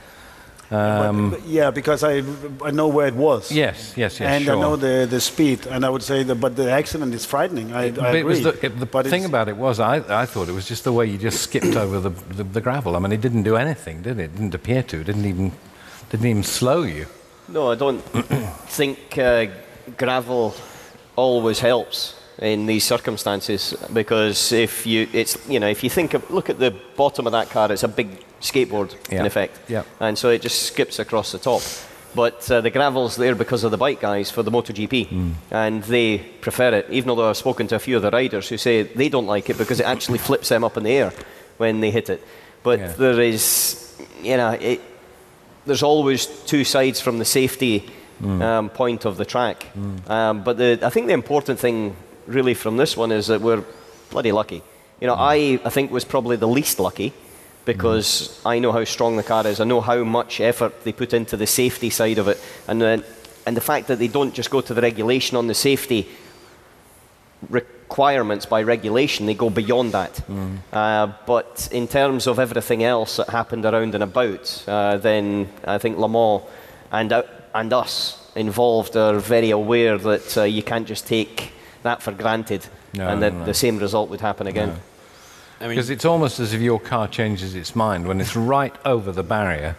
[0.71, 2.25] Um, But- yeah, because I
[2.65, 3.53] I know where it was.
[3.53, 4.57] yes, yes, yes, and sure.
[4.57, 7.73] I know the, the speed, and I would say that, but the accident is frightening.
[7.73, 8.21] I, I agree.
[8.21, 10.67] it was the, it- the but thing about it was, I, I thought it was
[10.67, 12.97] just the way you just skipped over the, the, the gravel.
[12.97, 14.25] I mean, it didn't do anything, did it?
[14.25, 15.01] It didn't appear to.
[15.01, 15.53] It didn't even,
[16.11, 17.07] didn't even slow you.
[17.49, 18.01] No, I don't
[18.79, 19.47] think uh,
[19.97, 20.53] gravel
[21.15, 26.31] always helps in these circumstances because if you, it's you know, if you think of,
[26.31, 28.09] look at the bottom of that car, it's a big
[28.41, 29.21] skateboard Yeah.
[29.21, 29.83] in effect, Yeah.
[30.01, 31.63] and so it just skips across the top.
[32.15, 35.31] But uh, the gravel's there because of the bike guys for the MotoGP, Hmm.
[35.51, 36.87] and they prefer it.
[36.91, 39.51] Even though I've spoken to a few of the riders who say they don't like
[39.51, 41.13] it because it actually flips them up in the air
[41.59, 42.21] when they hit it.
[42.63, 42.93] But Yeah.
[42.99, 44.81] there is, you know, it,
[45.67, 47.85] there's always two sides from the safety
[48.25, 49.67] um, point of the track.
[50.09, 51.97] Um, but the, I think the important thing,
[52.27, 53.65] really, from this one is that we're
[54.11, 54.63] bloody lucky.
[55.01, 57.13] You know, I, I think was probably the least lucky
[57.65, 59.61] because I know how strong the car is.
[59.61, 63.05] I know how much effort they put into the safety side of it, and then,
[63.45, 66.09] and the fact that they don't just go to the regulation on the safety
[67.51, 70.21] requirements by regulation, they go beyond that.
[70.73, 75.79] Uh, but in terms of everything else that happened around and about, uh, then I
[75.79, 76.43] think Le Mans
[76.93, 77.23] and, uh,
[77.55, 81.53] and us involved are very aware that uh, you can't just take
[81.87, 83.45] that for granted No, and no, that no.
[83.45, 84.79] the same result would happen again.
[85.61, 88.07] I mean, Because it's almost as if your car changes its mind.
[88.07, 89.77] When it's right over the barrier,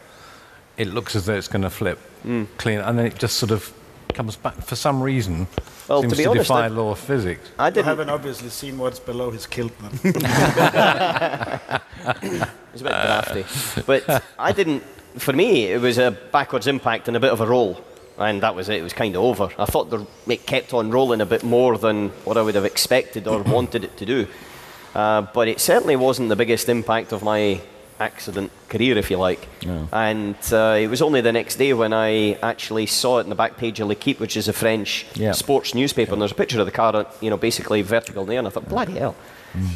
[0.75, 2.45] it looks as though it's going to flip hmm.
[2.57, 3.71] clean, and then it just sort of
[4.13, 5.47] comes back for some reason.
[5.87, 7.49] Well, to seems be to honest, defy I- law of physics.
[7.57, 7.85] I didn't.
[7.85, 9.71] haven't obviously seen what's below his kilt.
[9.79, 10.13] Then.
[12.73, 13.81] It's a bit drafty.
[13.87, 14.83] But I didn't,
[15.17, 17.83] for me, it was a backwards impact and a bit of a roll.
[18.17, 19.49] And that was it, it was kind of over.
[19.59, 22.65] I thought the, it kept on rolling a bit more than what I would have
[22.65, 24.27] expected or wanted it to do.
[24.95, 27.61] Uh, but it certainly wasn't the biggest impact of my
[27.99, 29.47] accident career, if you like.
[29.91, 33.35] And uh, it was only the next day when I actually saw it in the
[33.35, 35.31] back page of L'Equipe, which is a French Yeah.
[35.33, 38.33] sports newspaper, and there's a picture of the car, you know, basically vertical in the
[38.35, 39.15] air, and I thought, bloody hell.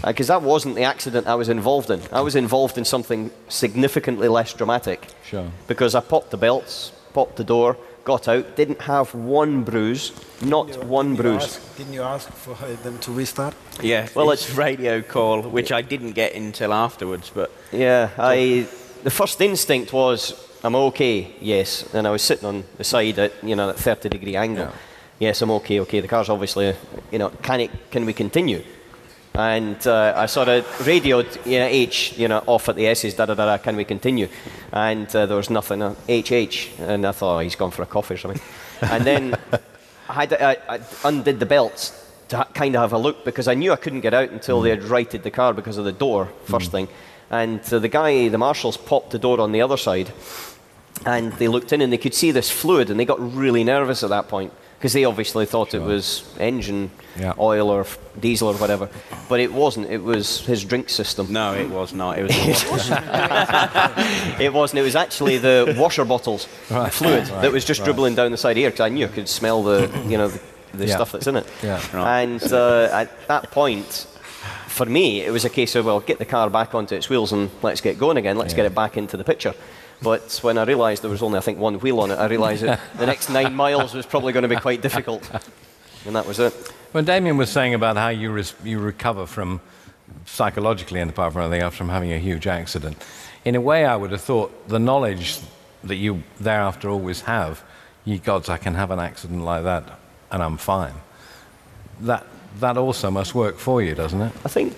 [0.06, 2.02] Because that wasn't the accident I was involved in.
[2.12, 5.08] I was involved in something significantly less dramatic.
[5.26, 5.50] Sure.
[5.68, 10.12] Because I popped the belts, popped the door, got out, didn't have one bruise,
[10.42, 11.44] not one Didn't you bruise.
[11.44, 13.54] ask- Didn't you ask for them to restart?
[13.82, 18.68] yeah, Well, well, it's radio call, which I didn't get until afterwards, but Yeah, I.
[19.04, 20.34] The first instinct was,
[20.64, 24.10] "I'm okay." Yes, and I was sitting on the side at you know that 30
[24.10, 24.66] degree angle.
[24.66, 24.72] Yeah.
[25.20, 25.80] Yes, I'm okay.
[25.80, 26.76] Okay, the car's obviously,
[27.12, 27.72] you know, can it?
[27.92, 28.64] Can we continue?
[29.34, 33.14] And uh, I sort of radioed, you know, H, you know, off at the S's,
[33.14, 33.58] da da da da.
[33.58, 34.28] Can we continue?
[34.74, 35.82] And uh, there was nothing.
[35.82, 38.42] Uh, H H, and I thought oh, he's gone for a coffee or something.
[38.82, 39.36] and then
[40.10, 43.48] I, had, I, I undid the belts to ha- kind of have a look because
[43.48, 45.94] I knew I couldn't get out until they had righted the car because of the
[45.94, 46.90] door, first thing.
[47.30, 50.12] And uh, the guy, the marshals, popped the door on the other side
[51.06, 54.04] and they looked in and they could see this fluid and they got really nervous
[54.04, 56.90] at that point because they obviously thought it was engine
[57.20, 57.34] Yeah.
[57.38, 58.90] oil or f- diesel or whatever.
[59.30, 61.32] But it wasn't, it was his drink system.
[61.32, 62.18] no, it was not.
[62.18, 62.32] It was
[62.66, 64.44] the water.
[64.44, 64.80] It wasn't.
[64.80, 66.46] It was actually the washer bottles
[66.90, 69.62] fluid that was just dribbling down the side here because I knew I could smell
[69.62, 70.40] the, you know, the,
[70.74, 70.96] the Yeah.
[70.96, 71.46] stuff that's in it.
[71.62, 71.80] Yeah.
[72.18, 74.08] And uh, at that point,
[74.68, 77.32] for me, it was a case of well, get the car back onto its wheels
[77.34, 78.36] and let's get going again.
[78.36, 79.54] Let's get it back into the picture.
[80.02, 82.64] But when I realised there was only, I think, one wheel on it, I realised
[82.64, 85.30] that the next nine miles was probably going to be quite difficult.
[86.06, 86.54] And that was it.
[86.92, 89.62] When Damien was saying about how you, res- you recover from
[90.26, 92.98] psychologically and apart from anything else from having a huge accident,
[93.46, 95.38] in a way I would have thought the knowledge
[95.84, 97.64] that you thereafter always have,
[98.04, 100.00] ye gods, I can have an accident like that
[100.32, 100.94] and I'm fine.
[102.02, 102.26] That,
[102.60, 104.34] that also must work for you, doesn't it?
[104.44, 104.76] I think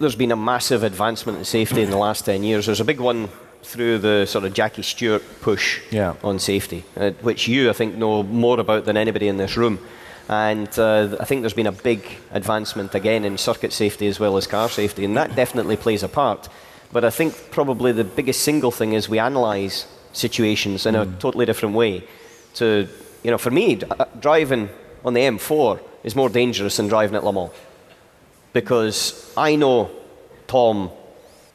[0.00, 2.66] there's been a massive advancement in safety in the last 10 years.
[2.66, 3.28] There's a big one
[3.64, 6.14] through the sort of Jackie Stewart push Yeah.
[6.22, 9.78] on safety, uh, which you, I think, know more about than anybody in this room.
[10.28, 12.00] And uh, I think there's been a big
[12.32, 16.08] advancement again in circuit safety as well as car safety, and that definitely plays a
[16.08, 16.48] part.
[16.92, 21.44] But I think probably the biggest single thing is we analyse situations in a totally
[21.44, 22.04] different way.
[22.54, 22.86] To,
[23.24, 24.68] you know, for me, d- uh, driving
[25.04, 27.50] on the M4 is more dangerous than driving at Le Mans
[28.52, 29.90] because I know
[30.46, 30.90] Tom,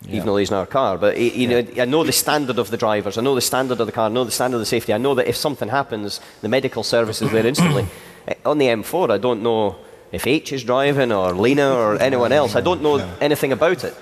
[0.08, 2.72] even though he's in our car, but he, you know, I know the standard of
[2.72, 4.66] the drivers, I know the standard of the car, I know the standard of the
[4.66, 4.94] safety.
[4.94, 7.86] I know that if something happens, the medical service is there instantly.
[8.28, 9.78] Eh, On the M4, I don't know
[10.12, 12.56] if H is driving or Lena or anyone else.
[12.56, 13.96] I don't know anything about it.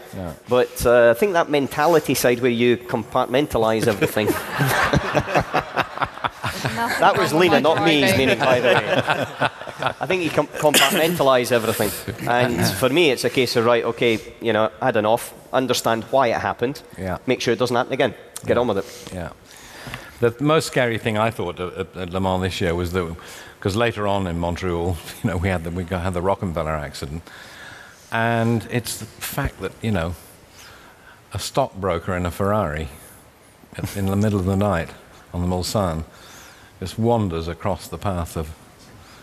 [0.50, 4.28] But uh, I think that mentality side where you compartmentalize everything.
[5.98, 9.50] that was Lena, not me, he's meaning, by the way.
[10.00, 11.92] I think you com- compartmentalise everything.
[12.28, 15.34] And for me, it's a case of, right, okay, you know, I had an off,
[15.54, 17.18] understand why it happened, Yeah.
[17.28, 18.14] make sure it doesn't happen again,
[18.46, 19.14] get on with it.
[19.14, 19.30] Yeah.
[20.20, 23.16] The most scary thing I thought at, at Le Mans this year was that,
[23.60, 27.22] because later on in Montreal, you know, we had the, we had the Rockenfeller accident,
[28.12, 30.16] and it's the fact that, you know,
[31.34, 32.88] a stockbroker in a Ferrari
[33.96, 34.90] in the middle of the night
[35.34, 36.04] on the Mulsanne
[36.80, 38.50] just wanders across the path of.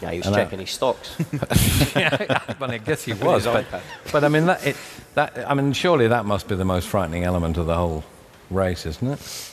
[0.02, 1.16] Yeah, he was And that- checking his stocks.
[1.96, 3.64] yeah, well, I guess he was, but,
[4.12, 4.76] but I mean, that, it,
[5.14, 8.04] that, I mean, surely that must be the most frightening element of the whole
[8.50, 9.50] race, isn't it?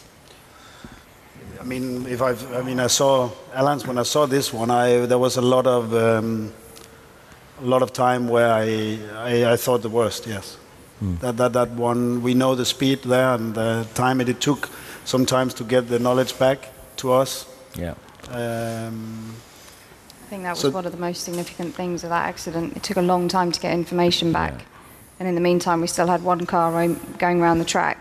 [1.59, 4.71] I mean, if I, I mean, I saw Allan's when I saw this one.
[4.71, 6.51] I there was a lot of um,
[7.61, 10.25] a lot of time where I, I, I thought the worst.
[10.25, 10.57] Yes,
[11.21, 12.23] that that that one.
[12.23, 14.69] We know the speed there and the time it, it took
[15.15, 16.59] sometimes to get the knowledge back
[16.95, 17.45] to us.
[17.75, 17.95] Yeah.
[18.29, 19.35] Um,
[20.25, 22.77] I think that was So- one of the most significant things of that accident.
[22.77, 24.53] It took a long time to get information back.
[25.19, 26.71] And in the meantime, we still had one car
[27.19, 27.99] going around the track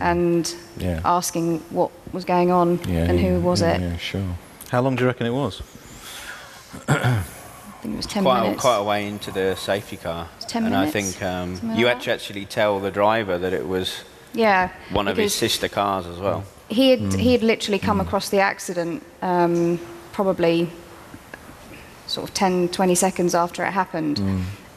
[0.00, 1.00] and Yeah.
[1.04, 3.80] asking what was going on Yeah, and who was yeah, it.
[3.82, 4.30] Yeah, sure.
[4.70, 5.62] How long do you reckon it was?
[6.88, 7.22] I
[7.82, 8.60] think it was 10 quite, a, minutes.
[8.62, 10.28] quite a way into the safety car.
[10.38, 13.36] It's 10 and minutes, I think um, you like had to actually tell the driver
[13.38, 13.88] that it was
[14.34, 14.70] yeah.
[14.90, 16.44] one of his sister cars as well.
[16.68, 19.78] He had, he had literally come across the accident um,
[20.12, 20.70] probably
[22.06, 24.20] sort of 10, 20 seconds after it happened.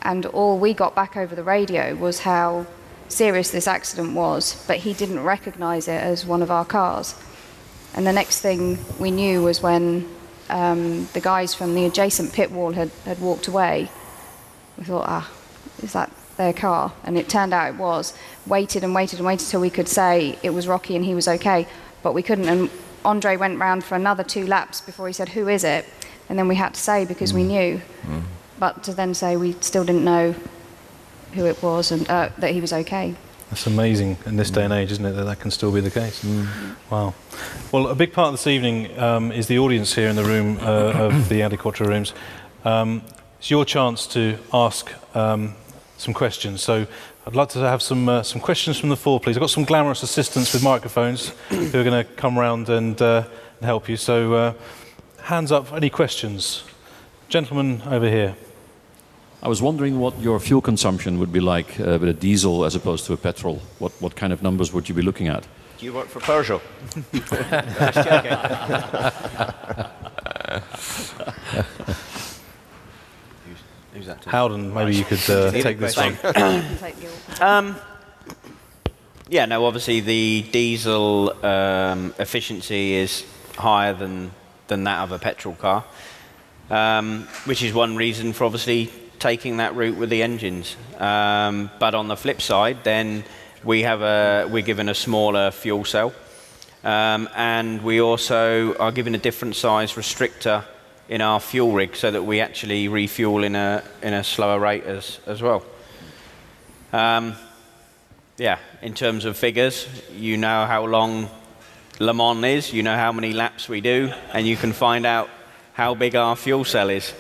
[0.02, 2.66] And all we got back over the radio was how
[3.10, 7.16] serious this accident was, but he didn't recognize it as one of our cars.
[7.94, 10.08] And the next thing we knew was when
[10.50, 13.90] um, the guys from the adjacent pit wall had, had walked away.
[14.78, 15.32] We thought, ah,
[15.82, 16.94] is that their car?
[17.04, 18.14] And it turned out it was.
[18.46, 21.28] Waited and waited and waited till we could say it was Rocky and he was
[21.28, 21.68] okay,
[22.04, 22.48] but we couldn't.
[22.48, 22.70] And
[23.04, 25.86] Andre went round for another two laps before he said, who is it?
[26.30, 27.82] And then we had to say because we knew.
[28.60, 30.34] But to then say we still didn't know
[31.34, 33.16] who it was and uh, that he was okay.
[33.50, 35.92] That's amazing in this day and age, isn't it, that that can still be the
[35.92, 36.26] case?
[36.90, 37.14] Wow.
[37.72, 40.58] Well, a big part of this evening um, is the audience here in the room
[40.60, 42.14] uh, of the Audi Quattro rooms.
[42.66, 43.04] Um,
[43.40, 45.56] it's your chance to ask um,
[45.98, 46.62] some questions.
[46.62, 46.88] So
[47.26, 49.36] I'd like to have some, uh, some questions from the floor, please.
[49.36, 53.24] I've got some glamorous assistants with microphones who are going to come round and, uh,
[53.58, 53.98] and help you.
[53.98, 54.54] So uh,
[55.24, 56.64] hands up, any questions?
[57.30, 58.36] Gentlemen over here.
[59.44, 62.76] I was wondering what your fuel consumption would be like uh, with a diesel as
[62.76, 63.62] opposed to a petrol.
[63.78, 65.46] What, what kind of numbers would you be looking at?
[65.78, 66.62] Do you work for Peugeot?
[73.98, 74.26] who's, who's that?
[74.26, 76.18] Howden, maybe you could uh, take this one.
[77.40, 77.76] Um,
[79.30, 84.32] yeah, no, obviously the diesel um, efficiency is higher than,
[84.68, 85.86] than that of a petrol car,
[86.72, 90.78] um, which is one reason for obviously taking that route with the engines.
[90.98, 93.24] Um, but on the flip side, then
[93.64, 96.14] we have a, we're given a smaller fuel cell,
[96.84, 100.64] um, and we also are given a different size restrictor
[101.10, 104.84] in our fuel rig so that we actually refuel in a, in a slower rate
[104.84, 105.64] as, as well.
[106.92, 107.36] Um,
[108.38, 111.30] yeah, in terms of figures, you know how long
[112.00, 115.30] Le Mans is, you know how many laps we do, and you can find out
[115.74, 117.06] how big our fuel cell is.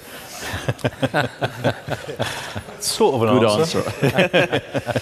[2.79, 3.83] Sort of an Good answer.
[4.13, 5.01] answer.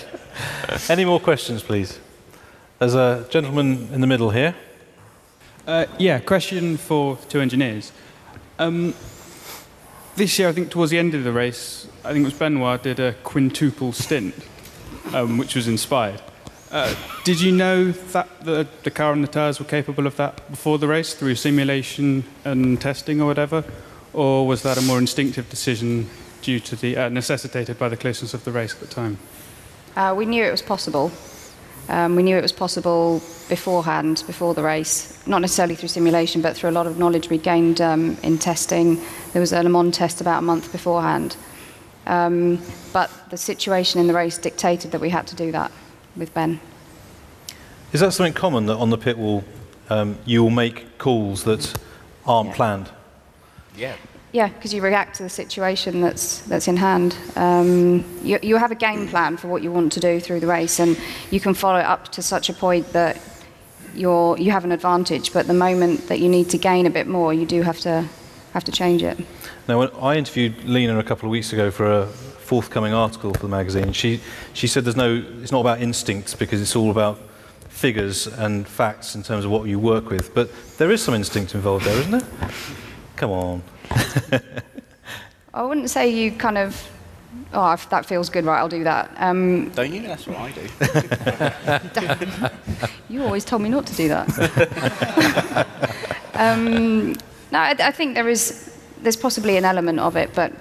[0.89, 1.99] Any more questions, please?
[2.79, 4.55] There's a gentleman in the middle here.
[5.67, 7.91] Uh, yeah, question for two engineers.
[8.57, 8.93] Um,
[10.15, 12.81] this year, I think towards the end of the race, I think it was Benoit
[12.81, 14.33] did a quintuple stint,
[15.13, 16.21] um, which was inspired.
[16.71, 20.49] Uh, did you know that the, the car and the tyres were capable of that
[20.49, 23.63] before the race through simulation and testing or whatever?
[24.13, 26.09] Or was that a more instinctive decision
[26.41, 29.17] due to the uh, necessitated by the closeness of the race at the time?
[29.95, 31.11] Uh, we knew it was possible.
[31.87, 36.55] Um, we knew it was possible beforehand, before the race, not necessarily through simulation, but
[36.55, 38.99] through a lot of knowledge we gained um, in testing.
[39.33, 41.37] There was a Le Mans test about a month beforehand.
[42.07, 42.61] Um,
[42.93, 45.71] but the situation in the race dictated that we had to do that
[46.15, 46.59] with Ben.
[47.93, 49.43] Is that something common that on the pit wall
[49.89, 51.73] um, you will make calls that
[52.25, 52.55] aren't Yeah.
[52.55, 52.89] planned?
[53.75, 53.95] Yeah.
[54.35, 57.15] Yeah, because you react to the situation that's that's in hand.
[57.37, 60.47] Um, you, you have a game plan for what you want to do through the
[60.47, 60.99] race, and
[61.31, 63.17] you can follow it up to such a point that
[63.93, 65.31] you're you have an advantage.
[65.31, 68.09] But the moment that you need to gain a bit more, you do have to
[68.51, 69.17] have to change it.
[69.69, 73.39] Now, when I interviewed Leena a couple of weeks ago for a forthcoming article for
[73.39, 74.19] the magazine, she,
[74.51, 77.19] she said there's no, it's not about instincts because it's all about
[77.69, 80.33] figures and facts in terms of what you work with.
[80.33, 82.51] But there is some instinct involved there, isn't there?
[83.15, 83.63] Come on.
[85.53, 86.91] I wouldn't say you kind of
[87.53, 89.11] oh, if that feels good, right, I'll do that.
[89.17, 90.01] Um, Don't you?
[90.01, 90.67] That's what I do.
[93.13, 95.67] you always told me not to do that.
[96.33, 97.13] um,
[97.51, 98.71] no, I, I think there is
[99.01, 100.51] there's possibly an element of it, but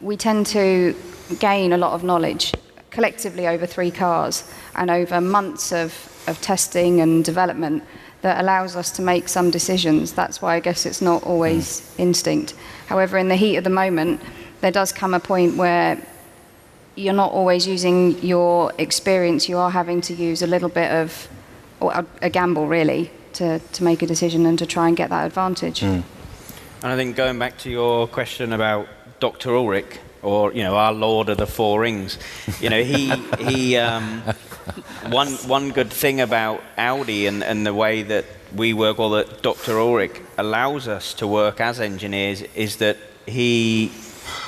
[0.00, 0.94] we tend to
[1.38, 2.52] gain a lot of knowledge
[2.90, 5.92] collectively over three cars and over months of,
[6.26, 7.82] of testing and development
[8.22, 10.12] that allows us to make some decisions.
[10.12, 12.00] That's why I guess it's not always mm.
[12.00, 12.54] instinct.
[12.86, 14.20] However, in the heat of the moment,
[14.60, 16.00] there does come a point where
[16.96, 21.28] you're not always using your experience, you are having to use a little bit of
[21.78, 25.10] or a, a gamble, really, to, to make a decision and to try and get
[25.10, 25.80] that advantage.
[25.80, 26.02] Mm.
[26.82, 28.88] And I think going back to your question about
[29.20, 29.50] Dr.
[29.50, 32.18] Ullrich, or you know, our Lord of the Four Rings,
[32.60, 33.76] you know, he he.
[33.76, 34.22] Um,
[35.10, 38.24] one one good thing about Audi and, and the way that
[38.54, 39.74] we work, or that Dr.
[39.74, 42.96] Ullrich allows us to work as engineers, is that
[43.26, 43.92] he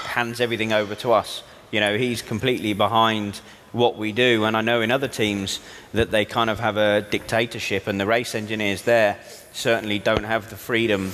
[0.05, 1.43] hands everything over to us.
[1.71, 3.41] You know, he's completely behind
[3.73, 5.61] what we do, and I know in other teams
[5.93, 9.19] that they kind of have a dictatorship, and the race engineers there
[9.53, 11.13] certainly don't have the freedom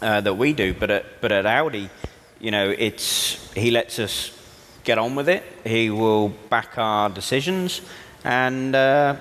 [0.00, 0.74] uh, that we do.
[0.74, 1.90] But at, but at Audi,
[2.40, 4.32] you know, it's he lets us
[4.84, 5.42] get on with it.
[5.64, 7.80] He will back our decisions,
[8.24, 9.16] and uh,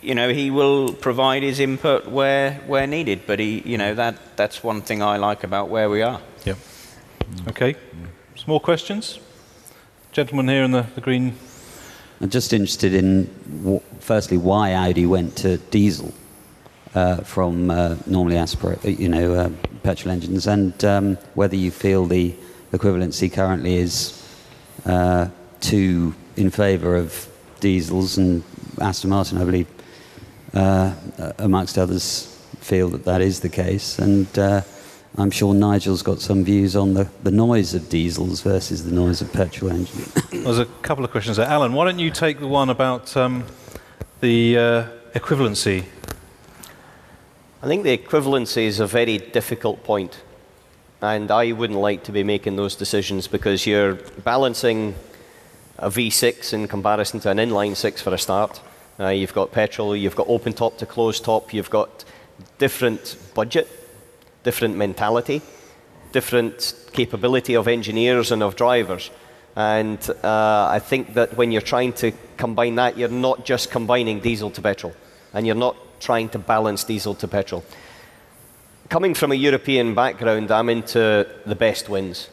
[0.00, 3.26] you know he will provide his input where where needed.
[3.26, 6.20] But he, you know, that that's one thing I like about where we are.
[6.44, 6.58] Yep.
[7.48, 7.76] Okay.
[8.36, 9.18] Some more questions?
[10.12, 11.34] Gentleman here in the, the green.
[12.20, 13.28] I'm just interested in,
[13.62, 16.12] w- firstly, why Audi went to diesel
[17.24, 19.50] from uh, normally aspirate, uh, you know, uh,
[19.82, 22.34] petrol engines, and um, whether you feel the
[22.72, 24.18] equivalency currently is
[24.86, 25.28] uh,
[25.60, 27.28] too in favour of
[27.60, 28.42] diesels, and
[28.80, 29.68] Aston Martin, I believe,
[30.54, 30.94] uh,
[31.38, 32.28] amongst others,
[32.60, 34.62] feel that that is the case, and uh,
[35.18, 39.20] I'm sure Nigel's got some views on the, the noise of diesels versus the noise
[39.20, 40.12] of petrol engines.
[40.30, 41.46] There's a couple of questions there.
[41.46, 43.44] Allan, why don't you take the one about um,
[44.20, 45.84] the uh, equivalency?
[47.64, 50.20] I think the equivalency is a very difficult point,
[51.00, 53.94] and I wouldn't like to be making those decisions because you're
[54.24, 54.96] balancing
[55.78, 58.60] a V6 in comparison to an inline six for a start.
[58.98, 62.04] Uh, you've got petrol, you've got open top to closed top, you've got
[62.58, 63.68] different budget,
[64.42, 65.40] different mentality,
[66.10, 69.12] different capability of engineers and of drivers.
[69.54, 74.18] And uh, I think that when you're trying to combine that, you're not just combining
[74.18, 74.94] diesel to petrol,
[75.32, 77.64] and you're not trying to balance diesel to petrol.
[78.88, 82.28] Coming from a European background, I'm into the best wins.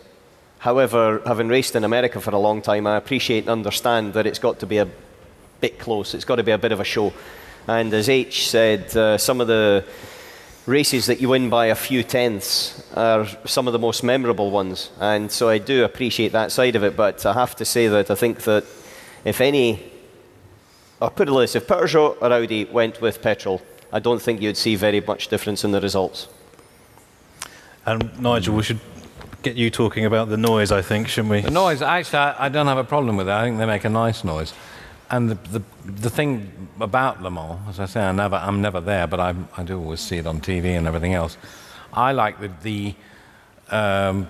[0.57, 4.39] However, having raced in America for a long time, I appreciate and understand that it's
[4.39, 4.87] got to be a
[5.61, 6.13] bit close.
[6.13, 7.13] It's got to be a bit of a show.
[7.67, 9.85] And as H said, uh, some of the
[10.65, 14.91] races that you win by a few tenths are some of the most memorable ones.
[14.99, 18.11] And so I do appreciate that side of it, but I have to say that
[18.11, 18.65] I think that
[19.23, 19.88] if any,
[21.01, 24.41] or put it like this, if Peugeot or Audi went with petrol, I don't think
[24.41, 26.27] you'd see very much difference in the results.
[27.85, 28.79] And Nigel, we should
[29.41, 31.41] get you talking about the noise, I think, shouldn't we?
[31.41, 33.31] The noise, actually, I, I don't have a problem with it.
[33.31, 34.53] I think they make a nice noise.
[35.09, 38.79] And the, the, the thing about Le Mans, as I say, I never, I'm never
[38.79, 41.37] there, but I, I do always see it on TV and everything else.
[41.93, 42.95] I like the, the
[43.75, 44.29] um,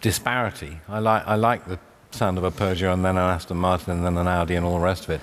[0.00, 0.80] disparity.
[0.88, 1.78] I like, I like the
[2.12, 4.78] sound of a Peugeot and then an Aston Martin and then an Audi and all
[4.78, 5.20] the rest of it.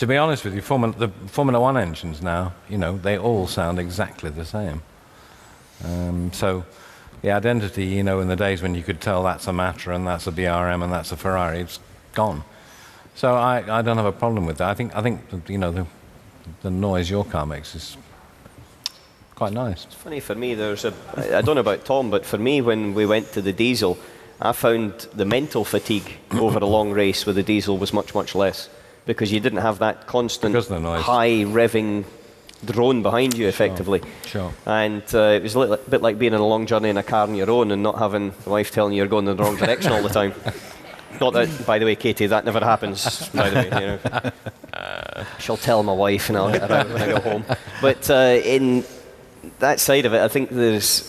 [0.00, 3.46] To be honest with you, Formula, the Formula One engines now, you know, they all
[3.46, 4.80] sound exactly the same.
[5.84, 6.64] Um, so
[7.20, 10.06] the identity, you know, in the days when you could tell that's a Matra and
[10.06, 11.80] that's a BRM and that's a Ferrari, it's
[12.14, 12.44] gone.
[13.14, 14.70] So I, I don't have a problem with that.
[14.70, 15.86] I think, I think you know, the,
[16.62, 17.98] the noise your car makes is
[19.34, 19.84] quite nice.
[19.84, 22.94] It's funny for me, there's a, I don't know about Tom, but for me, when
[22.94, 23.98] we went to the diesel,
[24.40, 28.34] I found the mental fatigue over a long race with the diesel was much, much
[28.34, 28.70] less
[29.06, 31.02] because you didn't have that constant Because of the noise.
[31.02, 32.04] high revving
[32.64, 34.02] drone behind you effectively.
[34.26, 34.52] Sure.
[34.66, 37.02] And uh, it was a little bit like being on a long journey in a
[37.02, 39.42] car on your own and not having the wife telling you you're going in the
[39.42, 40.34] wrong direction all the time.
[41.20, 43.28] Not that, by the way, Katie, that never happens.
[43.30, 43.98] By the way, you know.
[44.72, 47.44] Uh, she'll tell my wife, and I'll get her out when I go home.
[47.82, 48.84] But uh, in
[49.58, 51.02] that side of it, I think there's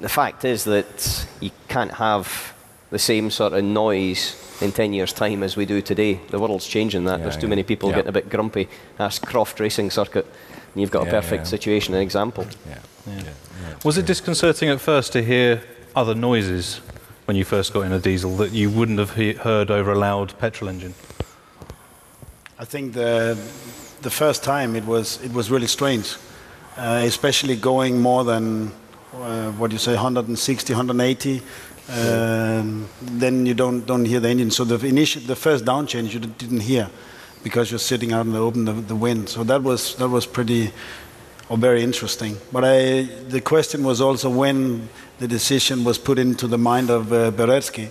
[0.00, 2.52] the fact is that you can't have
[2.90, 6.20] the same sort of noise in 10 years' time as we do today.
[6.30, 7.18] The world's changing that.
[7.18, 7.50] Yeah, There's too yeah.
[7.50, 7.96] many people Yeah.
[7.96, 8.68] getting a bit grumpy.
[8.98, 10.26] Ask Croft Racing Circuit,
[10.72, 11.50] and you've got a perfect yeah.
[11.50, 12.46] situation and example.
[12.68, 13.22] Yeah.
[13.84, 15.62] Was it disconcerting at first to hear
[15.94, 16.80] other noises
[17.26, 19.98] when you first got in a diesel that you wouldn't have he- heard over a
[19.98, 20.94] loud petrol engine?
[22.58, 23.36] I think the
[24.02, 26.16] the first time it was it was really strange,
[26.76, 28.72] uh, especially going more than
[29.14, 31.42] uh, what do you say 160, 180.
[31.88, 34.50] Um, then you don't don't hear the engine.
[34.50, 36.90] So the initial, the first down change you didn't hear
[37.42, 39.28] because you're sitting out in the open the, the wind.
[39.28, 40.72] So that was that was pretty
[41.48, 42.36] or very interesting.
[42.52, 47.12] But I, the question was also when the decision was put into the mind of
[47.12, 47.88] uh, Baretzky,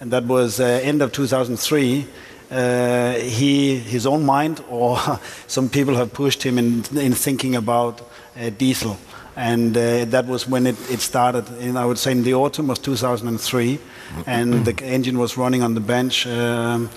[0.00, 2.06] and that was uh, end of 2003.
[2.50, 4.98] Uh, he, his own mind, or
[5.46, 8.00] some people have pushed him in, in thinking about
[8.36, 8.96] uh, diesel
[9.40, 11.44] and uh, that was when it, it started.
[11.60, 13.78] In, I would say in the autumn of 2003,
[14.26, 16.90] and the engine was running on the bench um,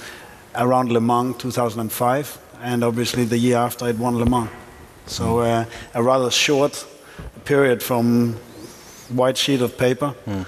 [0.55, 4.49] around Le Mans 2005, and obviously the year after it won Le Mans.
[5.05, 6.85] So uh, a rather short
[7.45, 8.35] period from
[9.09, 10.45] white sheet of paper Mm.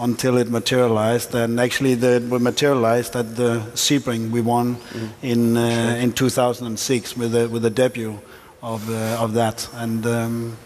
[0.00, 4.76] until it materialized, and actually the, it materialized at the Sebring we won
[5.22, 8.18] in uh, in 2006 with the with the debut
[8.62, 10.56] of uh, of that, and um,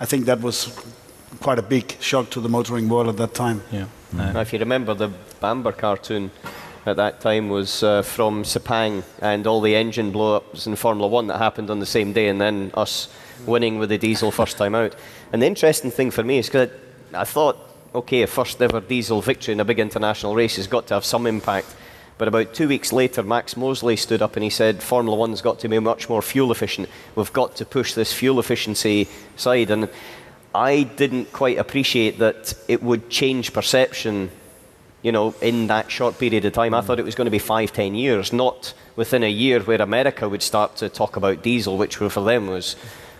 [0.00, 0.76] I think that was
[1.40, 3.62] quite a big shock to the motoring world at that time.
[3.70, 3.86] Yeah.
[4.12, 6.30] Now, if you remember, the Bamber cartoon
[6.86, 11.26] at that time was uh, from Sepang and all the engine blow-ups in Formula One
[11.28, 13.08] that happened on the same day, and then us
[13.46, 14.94] winning with the diesel first time out.
[15.32, 16.70] And the interesting thing for me is because
[17.12, 17.56] I, I thought,
[17.94, 21.04] okay, a first ever diesel victory in a big international race has got to have
[21.04, 21.74] some impact.
[22.16, 25.58] But about two weeks later, Max Mosley stood up and he said, Formula One's got
[25.60, 26.88] to be much more fuel efficient.
[27.16, 29.70] We've got to push this fuel efficiency side.
[29.70, 29.88] And
[30.54, 34.30] I didn't quite appreciate that it would change perception,
[35.02, 36.72] you know, in that short period of time.
[36.72, 36.84] I mm.
[36.84, 40.28] thought it was going to be five, ten years, not within a year where America
[40.28, 42.76] would start to talk about diesel, which were for them was,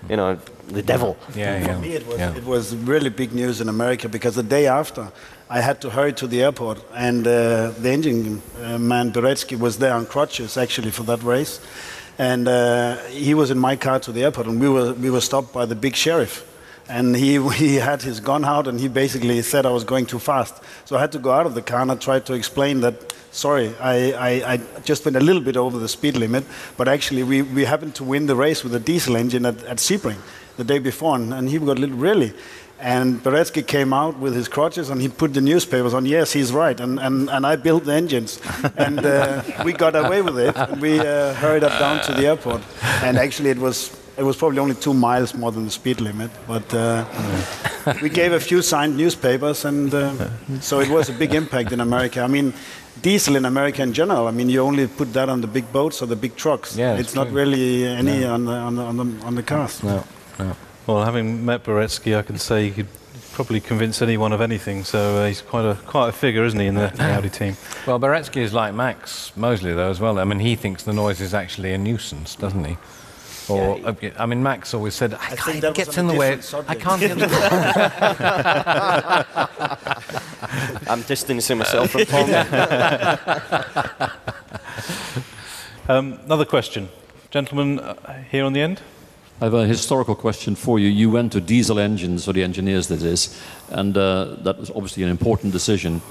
[0.09, 0.39] you know,
[0.69, 1.17] the devil.
[1.35, 1.75] Yeah, yeah.
[1.75, 2.37] For me, it was, yeah.
[2.37, 5.11] it was really big news in America because the day after,
[5.49, 9.77] I had to hurry to the airport, and uh, the engine uh, man Baretzky was
[9.77, 11.61] there on crutches actually for that race,
[12.19, 15.21] and uh, he was in my car to the airport, and we were we were
[15.21, 16.47] stopped by the big sheriff,
[16.89, 20.19] and he he had his gun out, and he basically said I was going too
[20.19, 22.81] fast, so I had to go out of the car, and I tried to explain
[22.81, 23.13] that.
[23.31, 26.45] Sorry, I, I, I just went a little bit over the speed limit,
[26.77, 29.79] but actually we, we happened to win the race with a diesel engine at, at
[29.79, 30.19] Sebring
[30.57, 32.33] the day before, and, and he got a little really.
[32.81, 36.05] And Baretzky came out with his crutches and he put the newspapers on.
[36.07, 36.79] Yes, he's right.
[36.79, 38.41] And, and, and I built the engines.
[38.77, 40.57] And uh, we got away with it.
[40.57, 42.61] And we uh, hurried up down to the airport.
[43.03, 46.31] And actually, it was, it was probably only two miles more than the speed limit.
[46.47, 47.05] But uh,
[48.03, 49.65] we gave a few signed newspapers.
[49.65, 50.29] And uh,
[50.61, 52.21] so it was a big impact in America.
[52.21, 52.53] I mean,
[53.01, 56.03] diesel in America in general, I mean, you only put that on the big boats
[56.03, 56.77] or the big trucks.
[56.77, 59.83] Yeah, it's it's not really any on, the, on, the, on, the, on the cars.
[59.83, 60.05] No,
[60.39, 60.57] no.
[60.87, 62.89] Well, having met Baretzky, I can say he could
[63.33, 64.85] probably convince anyone of anything.
[64.85, 67.57] So uh, he's quite a quite a figure, isn't he, in the, the Audi team?
[67.87, 70.19] Well, Baretzky is like Max Mosley, though, as well.
[70.19, 72.79] I mean, he thinks the noise is actually a nuisance, doesn't he?
[73.47, 76.15] Or, uh, I mean, Max always said, I think can't, that it gets in the
[76.15, 76.37] way.
[76.37, 76.81] different I subject.
[76.83, 77.29] can't get in the
[80.91, 82.31] I'm distancing myself from Tom.
[85.87, 86.89] Um, another question,
[87.31, 88.81] gentlemen, uh, here on the end.
[89.41, 90.89] I have a historical question for you.
[90.89, 93.37] You went to diesel engines, or the engineers that is,
[93.69, 96.03] and uh, that was obviously an important decision.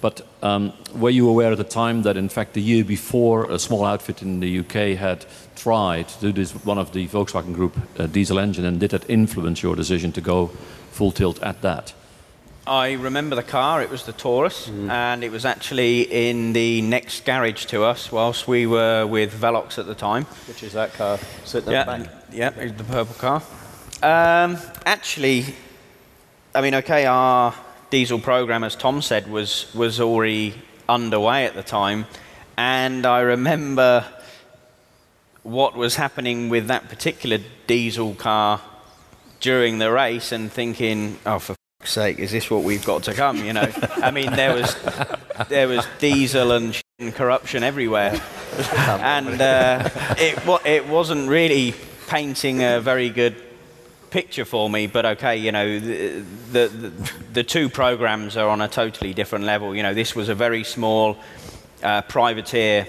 [0.00, 3.58] But um, were you aware at the time that, in fact, the year before, a
[3.58, 5.26] small outfit in the UK had
[5.56, 9.08] tried to do this, one of the Volkswagen Group uh, diesel engine, and did that
[9.10, 10.46] influence your decision to go
[10.90, 11.92] full tilt at that?
[12.66, 17.24] I remember the car, it was the Taurus, and it was actually in the next
[17.24, 20.24] garage to us whilst we were with Veloqx at the time.
[20.46, 22.19] Which is that car sitting yeah, at the back.
[22.32, 23.42] Yeah, the purple car.
[24.02, 24.56] Um,
[24.86, 25.46] actually,
[26.54, 27.54] I mean, okay, our
[27.90, 30.54] diesel program, as Tom said, was, was already
[30.88, 32.06] underway at the time,
[32.56, 34.04] and I remember
[35.42, 38.60] what was happening with that particular diesel car
[39.40, 43.14] during the race and thinking, oh, for fuck's sake, is this what we've got to
[43.14, 43.44] come?
[43.44, 44.76] You know, I mean, there was
[45.48, 46.80] there was diesel and,
[47.14, 48.20] corruption everywhere,
[48.84, 51.74] and uh, it wa- it wasn't really
[52.10, 53.36] painting a very good
[54.10, 54.88] picture for me.
[54.88, 56.92] But okay, you know, the the,
[57.32, 59.76] the, two programs are on a totally different level.
[59.76, 61.16] You know, this was a very small
[61.84, 62.88] uh, privateer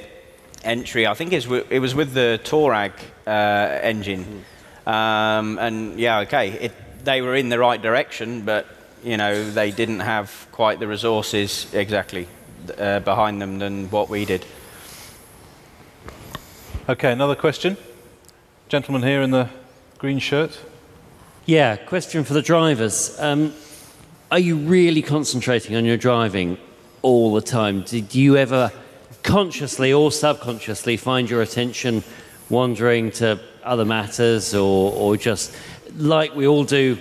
[0.63, 1.05] entry.
[1.05, 2.93] I think it was with the Touareg
[3.28, 4.43] uh, engine.
[4.88, 6.72] Um, and yeah, okay, it,
[7.05, 8.65] they were in the right direction, but
[9.03, 12.28] you know they didn't have quite the resources exactly
[12.78, 14.43] uh, behind them than what we did.
[16.89, 17.78] Okay, another question.
[18.72, 19.49] Gentleman here in the
[19.97, 20.57] green shirt.
[21.45, 23.19] Yeah, question for the drivers.
[23.19, 23.53] Um,
[24.32, 26.57] are you really concentrating on your driving
[27.01, 27.82] all the time?
[27.82, 28.72] Did you ever
[29.24, 32.01] consciously or subconsciously find your attention
[32.49, 35.53] wandering to other matters or, or just
[35.97, 36.97] like we all do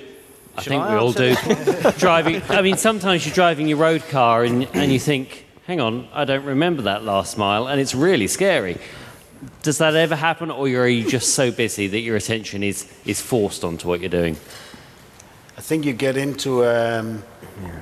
[0.57, 1.37] I Should think I we all do.
[1.99, 2.43] driving.
[2.49, 6.25] I mean, sometimes you're driving your road car and, and you think, hang on, I
[6.25, 8.77] don't remember that last mile, and it's really scary.
[9.62, 13.20] Does that ever happen, or are you just so busy that your attention is, is
[13.20, 14.36] forced onto what you're doing?
[15.57, 17.22] I think you get into um,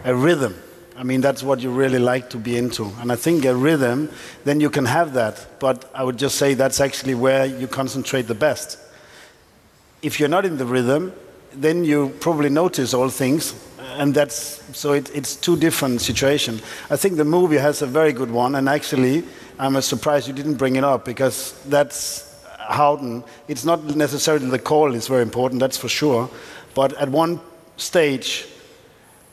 [0.04, 0.54] a rhythm.
[0.96, 2.92] I mean, that's what you really like to be into.
[3.00, 4.10] And I think a rhythm,
[4.44, 5.60] then you can have that.
[5.60, 8.78] But I would just say that's actually where you concentrate the best.
[10.02, 11.12] If you're not in the rhythm,
[11.52, 13.54] then you probably notice all things.
[13.98, 16.62] And that's so it, it's two different situations.
[16.88, 18.54] I think the movie has a very good one.
[18.54, 19.24] And actually,
[19.58, 22.28] I'm a surprised you didn't bring it up because that's
[22.68, 23.24] Howden.
[23.48, 26.30] It's not necessarily the call is very important, that's for sure.
[26.74, 27.40] But at one
[27.76, 28.46] stage,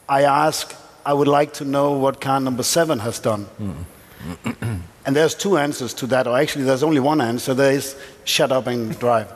[0.09, 3.47] I ask, I would like to know what car number seven has done.
[3.61, 4.81] Mm.
[5.05, 7.53] and there's two answers to that, or actually, there's only one answer.
[7.53, 9.31] There is shut up and drive.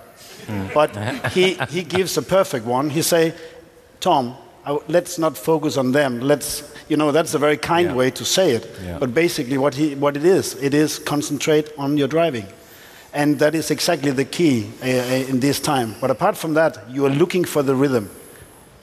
[0.48, 0.74] Mm.
[0.74, 2.90] But he, he gives a perfect one.
[2.90, 3.36] He say,
[4.00, 4.36] Tom,
[4.88, 6.20] let's not focus on them.
[6.20, 8.70] Let's, you know, that's a very kind way to say it.
[8.84, 8.98] Yeah.
[9.00, 12.48] But basically, what, he, what it is, it is concentrate on your driving.
[13.14, 15.96] And that is exactly the key uh, uh, in this time.
[16.00, 18.10] But apart from that, you are looking for the rhythm.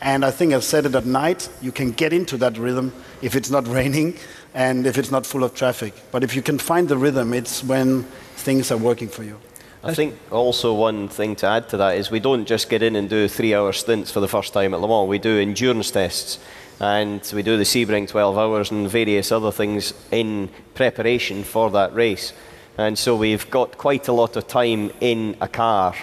[0.01, 3.37] And I think I've said it at night, you can get into that rhythm if
[3.37, 4.17] it's not raining
[4.55, 5.95] and if it's not full of traffic.
[6.11, 8.03] But if you can find the rhythm, it's when
[8.37, 9.39] things are working for you.
[9.83, 12.97] I think also one thing to add to that is we don't just get in
[12.97, 15.09] and do three hour stints for the first time at Le Mans.
[15.09, 16.39] We do endurance tests
[16.81, 21.95] and we do the Sebring 12 hours and various other things in preparation for that
[21.95, 22.33] race.
[22.79, 25.95] And so we've got quite a lot of time in a car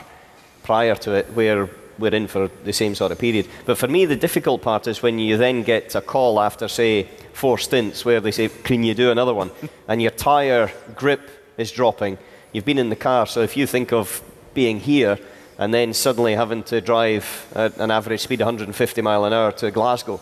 [0.63, 1.69] prior to it where
[1.99, 3.47] we're in for the same sort of period.
[3.65, 7.03] But for me, the difficult part is when you then get a call after, say,
[7.33, 9.51] four stints where they say, Can you do another one?
[9.87, 12.17] and your tyre grip is dropping.
[12.53, 14.21] You've been in the car, so if you think of
[14.53, 15.17] being here
[15.57, 19.71] and then suddenly having to drive at an average speed 150 mile an hour to
[19.71, 20.21] Glasgow,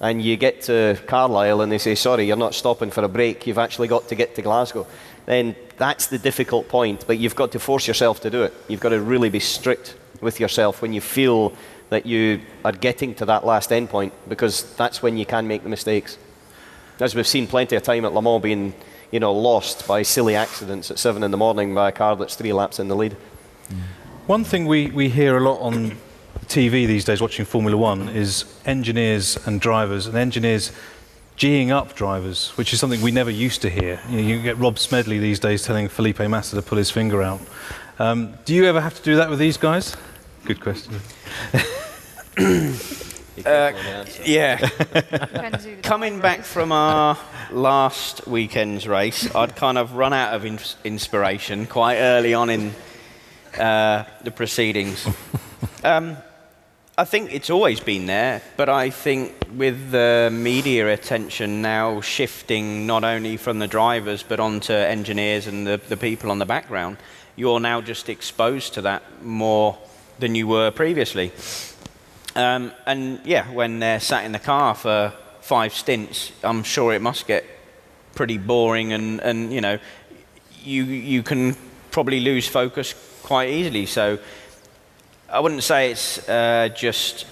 [0.00, 3.48] and you get to Carlisle and they say, Sorry, you're not stopping for a break,
[3.48, 4.86] you've actually got to get to Glasgow,
[5.26, 7.04] then that's the difficult point.
[7.04, 8.54] But you've got to force yourself to do it.
[8.68, 11.52] You've got to really be strict with yourself when you feel
[11.88, 15.68] that you are getting to that last endpoint, because that's when you can make the
[15.68, 16.16] mistakes.
[17.00, 18.72] As we've seen plenty of time at Le Mans being
[19.12, 22.34] you know, lost by silly accidents at seven in the morning by a car that's
[22.34, 23.16] three laps in the lead.
[24.26, 25.98] One thing we, we hear a lot on
[26.46, 30.72] TV these days watching Formula One is engineers and drivers, and engineers
[31.36, 34.00] geeing up drivers, which is something we never used to hear.
[34.08, 37.22] You, know, you get Rob Smedley these days telling Felipe Massa to pull his finger
[37.22, 37.40] out.
[37.98, 39.96] Um, do you ever have to do that with these guys?
[40.44, 41.00] Good question.
[43.38, 43.72] Uh,
[44.24, 44.58] yeah.
[45.82, 47.18] Coming back from our
[47.50, 52.74] last weekend's race, I'd kind of run out of ins- inspiration quite early on in
[53.58, 55.06] uh, the proceedings.
[55.82, 56.18] Um,
[56.98, 62.86] I think it's always been there, but I think with the media attention now shifting
[62.86, 66.98] not only from the drivers but onto engineers and the, the people on the background,
[67.34, 69.78] you're now just exposed to that more
[70.18, 71.32] than you were previously.
[72.34, 77.02] Um, and yeah, when they're sat in the car for five stints, I'm sure it
[77.02, 77.44] must get
[78.14, 79.78] pretty boring, and, and you know,
[80.62, 81.56] you you can
[81.90, 83.86] probably lose focus quite easily.
[83.86, 84.18] So
[85.28, 87.26] I wouldn't say it's uh, just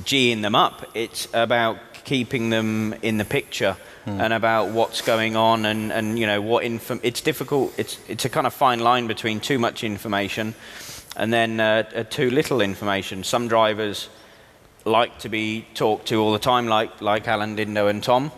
[0.00, 0.86] geeing them up.
[0.94, 6.26] It's about keeping them in the picture and about what's going on, and, and you
[6.26, 7.00] know what info.
[7.02, 7.74] It's difficult.
[7.76, 10.54] It's it's a kind of fine line between too much information
[11.16, 13.24] and then uh, uh, too little information.
[13.24, 14.08] Some drivers
[14.84, 18.30] like to be talked to all the time, like, like Allan Dindo and Tom,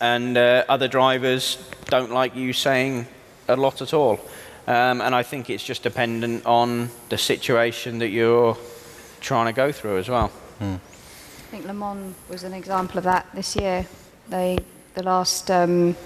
[0.00, 3.06] and uh, other drivers don't like you saying
[3.48, 4.20] a lot at all.
[4.66, 8.56] Um, and I think it's just dependent on the situation that you're
[9.20, 10.30] trying to go through as well.
[10.60, 10.78] I
[11.50, 13.86] think Le Mans was an example of that this year.
[14.28, 14.58] They,
[14.94, 15.96] the last um,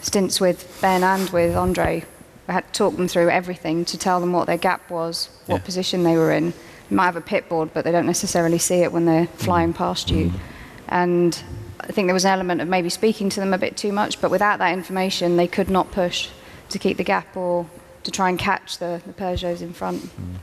[0.00, 2.06] stints with Ben and with Andre, I
[2.52, 5.64] had to talk them through everything to tell them what their gap was, what Yeah.
[5.64, 6.46] position they were in.
[6.90, 9.44] You might have a pit board, but they don't necessarily see it when they're mm-hmm.
[9.44, 10.26] flying past you.
[10.26, 10.36] Mm-hmm.
[10.88, 11.42] And
[11.80, 14.20] I think there was an element of maybe speaking to them a bit too much,
[14.20, 16.28] but without that information, they could not push
[16.68, 17.66] to keep the gap or
[18.04, 20.02] to try and catch the, the Peugeots in front.
[20.02, 20.36] Mm-hmm.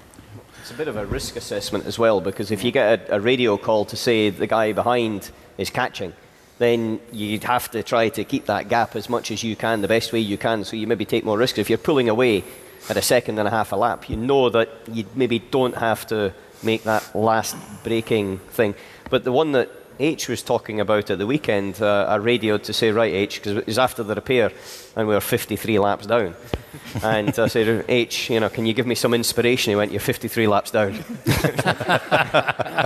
[0.62, 3.20] It's a bit of a risk assessment as well because if you get a, a
[3.20, 6.14] radio call to say the guy behind is catching,
[6.60, 9.88] then you'd have to try to keep that gap as much as you can, the
[9.88, 11.58] best way you can, so you maybe take more risks.
[11.58, 12.44] If you're pulling away
[12.90, 16.06] at a second and a half a lap, you know that you maybe don't have
[16.08, 18.76] to make that last braking thing.
[19.10, 21.82] But the one that H was talking about at the weekend.
[21.82, 24.52] Uh, I radioed to say, right, H, because it was after the repair,
[24.96, 26.36] and we were 53 laps down.
[27.04, 29.72] and I said, H, you know, can you give me some inspiration?
[29.72, 30.92] He went, you're 53 laps down.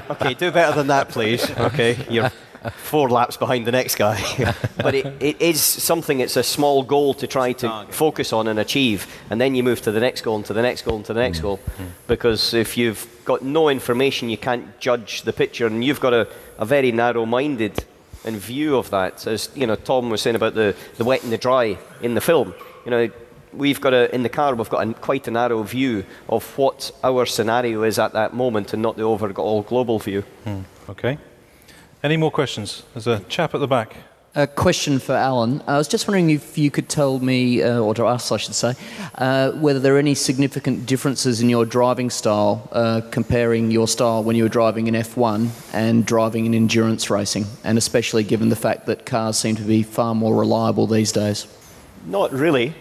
[0.10, 1.50] okay, do better than that, please.
[1.64, 2.32] Okay, you're
[2.76, 4.22] four laps behind the next guy.
[4.78, 8.60] but it, it is something, it's a small goal to try to focus on and
[8.60, 11.06] achieve, and then you move to the next goal and to the next goal and
[11.06, 11.44] to the next mm.
[11.44, 11.60] goal.
[11.78, 11.88] Mm.
[12.08, 16.28] Because if you've got no information, you can't judge the picture, and you've got a,
[16.58, 17.84] a very narrow minded
[18.26, 19.28] and view of that.
[19.28, 22.22] As you know, Tom was saying about the, the wet and the dry in the
[22.22, 22.54] film.
[22.86, 23.12] You know,
[23.54, 26.92] we've got a, in the car, we've got a, quite a narrow view of what
[27.04, 30.24] our scenario is at that moment and not the overall global view.
[30.46, 30.64] Mm.
[30.90, 31.18] Okay.
[32.04, 32.84] Any more questions?
[32.94, 33.96] There's a chap at the back.
[34.36, 35.64] A question for Allan.
[35.68, 38.56] I was just wondering if you could tell me, uh, or to us, I should
[38.56, 38.74] say,
[39.16, 44.22] uh, whether there are any significant differences in your driving style uh, comparing your style
[44.22, 48.58] when you were driving in F1 and driving in endurance racing, and especially given the
[48.58, 51.48] fact that cars seem to be far more reliable these days.
[52.06, 52.74] Not really.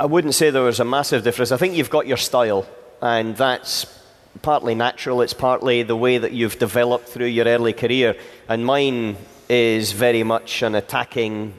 [0.00, 1.52] I wouldn't say there was a massive difference.
[1.52, 2.66] I think you've got your style,
[3.00, 4.03] and that's
[4.42, 8.16] partly natural, it's partly the way that you've developed through your early career.
[8.48, 9.16] And mine
[9.48, 11.54] is very much an attacking,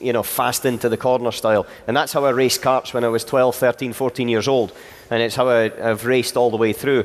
[0.00, 1.66] you know, fast into the corner style.
[1.86, 4.72] And that's how I raced karts when I was 12, 13, 14 years old.
[5.10, 7.04] And it's how I, have raced all the way through.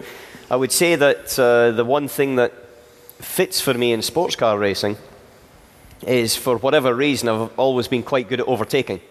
[0.49, 2.53] I would say that uh, the one thing that
[3.19, 4.97] fits for me in sports car racing
[6.05, 9.01] is for whatever reason, I've always been quite good at overtaking.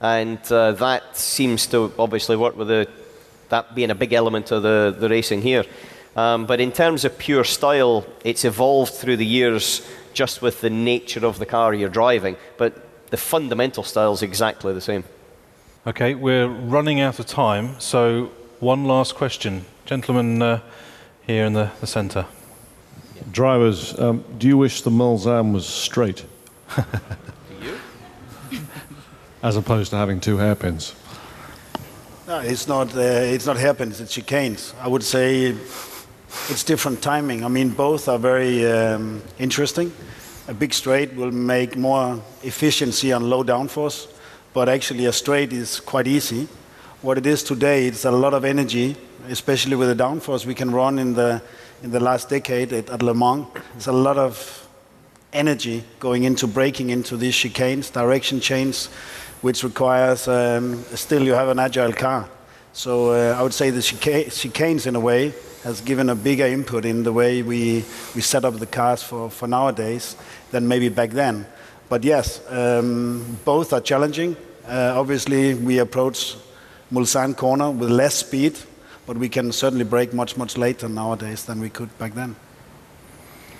[0.00, 2.88] And uh, that seems to obviously work with the,
[3.50, 5.64] that being a big element of the, the racing here.
[6.16, 10.70] Um, but in terms of pure style, it's evolved through the years just with the
[10.70, 12.36] nature of the car you're driving.
[12.56, 15.04] But the fundamental style is exactly the same.
[15.86, 19.64] Okay, we're running out of time, so one last question.
[19.86, 20.60] Gentleman uh,
[21.26, 22.26] here in the, the centre.
[23.30, 26.24] Drivers, um, do you wish the Mulsanne was straight?
[29.42, 30.94] As opposed to having two hairpins.
[32.30, 32.94] No, it's not.
[32.94, 33.00] Uh,
[33.34, 34.00] it's not hairpins.
[34.00, 34.72] It's chicanes.
[34.80, 35.46] I would say
[36.48, 37.44] it's different timing.
[37.44, 39.92] I mean, both are very um, interesting.
[40.46, 44.06] A big straight will make more efficiency on low downforce,
[44.54, 46.46] but actually a straight is quite easy.
[47.02, 48.94] What it is today, it's a lot of energy,
[49.28, 51.42] especially with the downforce we can run in the
[51.82, 53.48] in the last decade at, at Le Mans.
[53.72, 54.68] There's a lot of
[55.32, 58.86] energy going into braking into these chicanes, direction change,
[59.42, 62.28] which requires um, still you have an agile car.
[62.72, 66.46] So uh, I would say the chica- chicanes, in a way, has given a bigger
[66.46, 70.16] input in the way we, we set up the cars for, for nowadays
[70.50, 71.46] than maybe back then.
[71.88, 74.36] But yes, um, both are challenging.
[74.66, 76.36] Uh, obviously, we approach
[76.92, 78.58] Mulsanne corner with less speed,
[79.06, 82.36] but we can certainly brake much, much later nowadays than we could back then.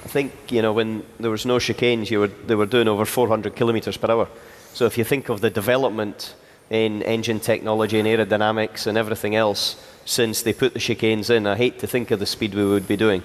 [0.04, 3.04] I think, you know, when there was no chicanes, you were, they were doing over
[3.04, 4.28] 400 kilometres per hour.
[4.72, 6.34] So if you think of the development
[6.70, 11.56] in engine technology and aerodynamics and everything else since they put the chicanes in, I
[11.56, 13.22] hate to think of the speed we would be doing.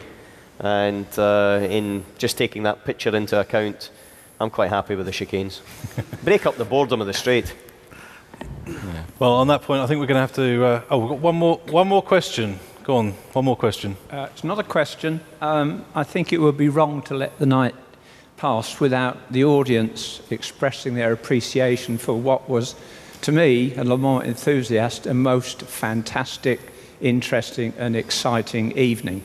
[0.60, 3.90] And uh, in just taking that picture into account,
[4.40, 5.62] I'm quite happy with the chicanes.
[6.24, 7.54] Break up the boredom of the straight.
[9.20, 10.66] Well, on that point, I think we're going to have to.
[10.66, 12.60] Uh, oh, we've got one more, one more question.
[12.86, 13.98] Go on, one more question.
[14.12, 15.20] Uh, it's not a question.
[15.42, 17.74] Um, I think it would be wrong to let the night
[18.38, 22.76] pass without the audience expressing their appreciation for what was,
[23.22, 26.60] to me, a Le Mans enthusiast, a most fantastic,
[27.02, 29.24] interesting, and exciting evening.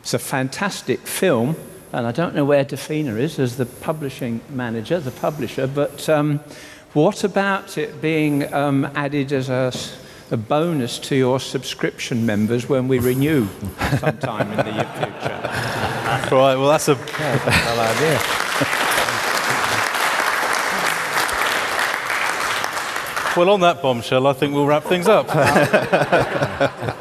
[0.00, 1.54] It's a fantastic film,
[1.92, 6.40] and I don't know where Defina is as the publishing manager, the publisher, but um,
[6.94, 9.72] what about it being um, added as a,
[10.30, 13.46] a, bonus to your subscription members when we renew
[13.98, 15.84] sometime in the future?
[16.08, 18.98] Right, well, that's a bad idea.
[23.38, 25.26] Well, on that bombshell, I think we'll wrap things up.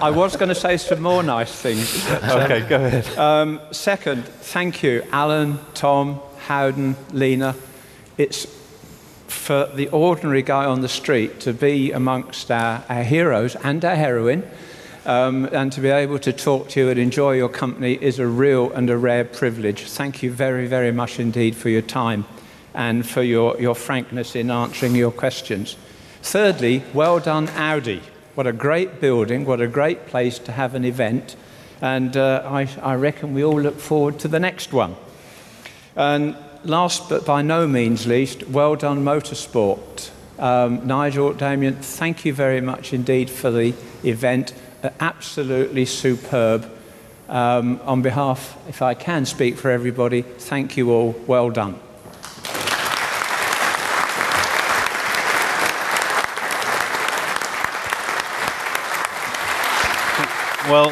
[0.04, 2.08] I was going to say some more nice things.
[2.08, 3.18] But, um, okay, go ahead.
[3.18, 7.56] Um, second, thank you, Allan, Tom, Howden, Leena.
[8.20, 8.46] It's
[9.28, 13.96] for the ordinary guy on the street to be amongst our, our heroes and our
[13.96, 14.44] heroine.
[15.06, 18.28] Um, and to be able to talk to you and enjoy your company is a
[18.28, 19.84] real and a rare privilege.
[19.84, 22.26] Thank you very, very much indeed for your time
[22.74, 25.78] and for your, your frankness in answering your questions.
[26.22, 28.02] Thirdly, well done, Audi.
[28.36, 31.38] What a great building, what a great place to have an event.
[31.82, 34.96] And uh, I, I reckon we all look forward to the next one.
[35.96, 40.12] And last but by no means least, well done, Motorsport.
[40.40, 44.54] Um, Nigel, Damien, thank you very much indeed for the event.
[44.84, 46.72] Uh, absolutely superb.
[47.28, 51.12] Um, on behalf, if I can speak for everybody, thank you all.
[51.28, 51.80] Well done.
[60.70, 60.92] Well,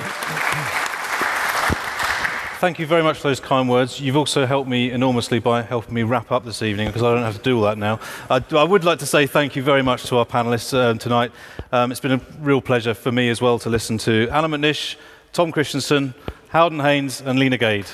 [2.66, 4.02] thank you very much for those kind words.
[4.02, 7.22] You've also helped me enormously by helping me wrap up this evening because I don't
[7.22, 8.00] have to do all that now.
[8.28, 11.32] I, I would like to say thank you very much to our panelists uh, tonight.
[11.72, 14.96] Um, it's been a real pleasure for me as well to listen to Allan McNish,
[15.32, 16.16] Tom Kristensen,
[16.50, 17.86] Howden Haynes, and Leena Gade.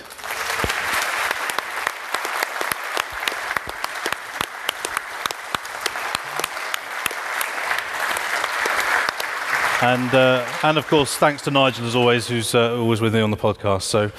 [9.81, 13.19] And, uh, and of course, thanks to Nigel as always, who's uh, always with me
[13.19, 13.81] on the podcast.
[13.81, 14.11] So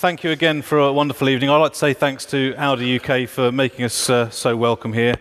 [0.00, 1.50] thank you again for a wonderful evening.
[1.50, 5.16] I'd like to say thanks to Audi UK for making us uh, so welcome here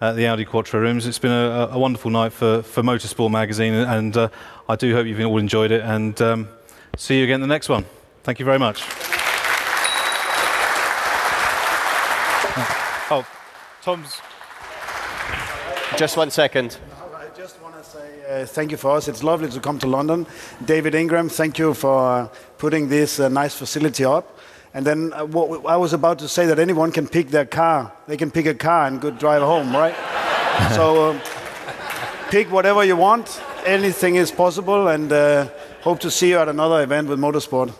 [0.00, 1.06] at the Audi Quattro Rooms.
[1.06, 4.30] It's been a, a wonderful night for, for Motorsport Magazine, and uh,
[4.70, 5.82] I do hope you've all enjoyed it.
[5.82, 6.48] And um,
[6.96, 7.84] see you again in the next one.
[8.22, 8.82] Thank you very much.
[13.10, 13.26] Oh,
[13.82, 14.18] Tom's.
[15.98, 16.78] Just one second.
[17.14, 19.08] I just want to say uh, thank you for us.
[19.08, 20.26] It's lovely to come to London.
[20.64, 24.38] David Ingram, thank you for putting this uh, nice facility up.
[24.74, 27.92] And then uh, what, I was about to say that anyone can pick their car.
[28.06, 29.94] They can pick a car and go drive home, right?
[30.74, 31.20] so um,
[32.30, 33.42] pick whatever you want.
[33.66, 34.88] Anything is possible.
[34.88, 35.48] And uh,
[35.82, 37.74] hope to see you at another event with Motorsport.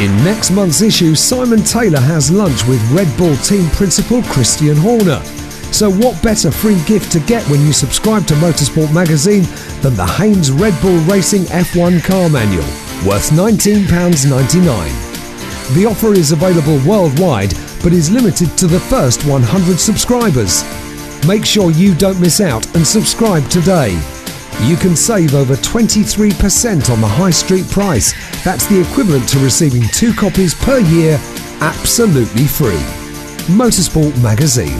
[0.00, 5.22] In next month's issue, Simon Taylor has lunch with Red Bull team principal Christian Horner.
[5.74, 9.42] So, what better free gift to get when you subscribe to Motorsport magazine
[9.82, 12.64] than the Haynes Red Bull Racing F1 car manual,
[13.06, 15.74] worth £19.99?
[15.74, 20.64] The offer is available worldwide but is limited to the first 100 subscribers.
[21.28, 24.00] Make sure you don't miss out and subscribe today.
[24.62, 28.12] You can save over 23% on the high street price.
[28.44, 31.18] That's the equivalent to receiving two copies per year
[31.60, 32.80] absolutely free.
[33.48, 34.78] Motorsport Magazine.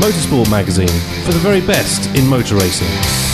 [0.00, 0.88] Motorsport Magazine
[1.24, 3.31] for the very best in motor racing.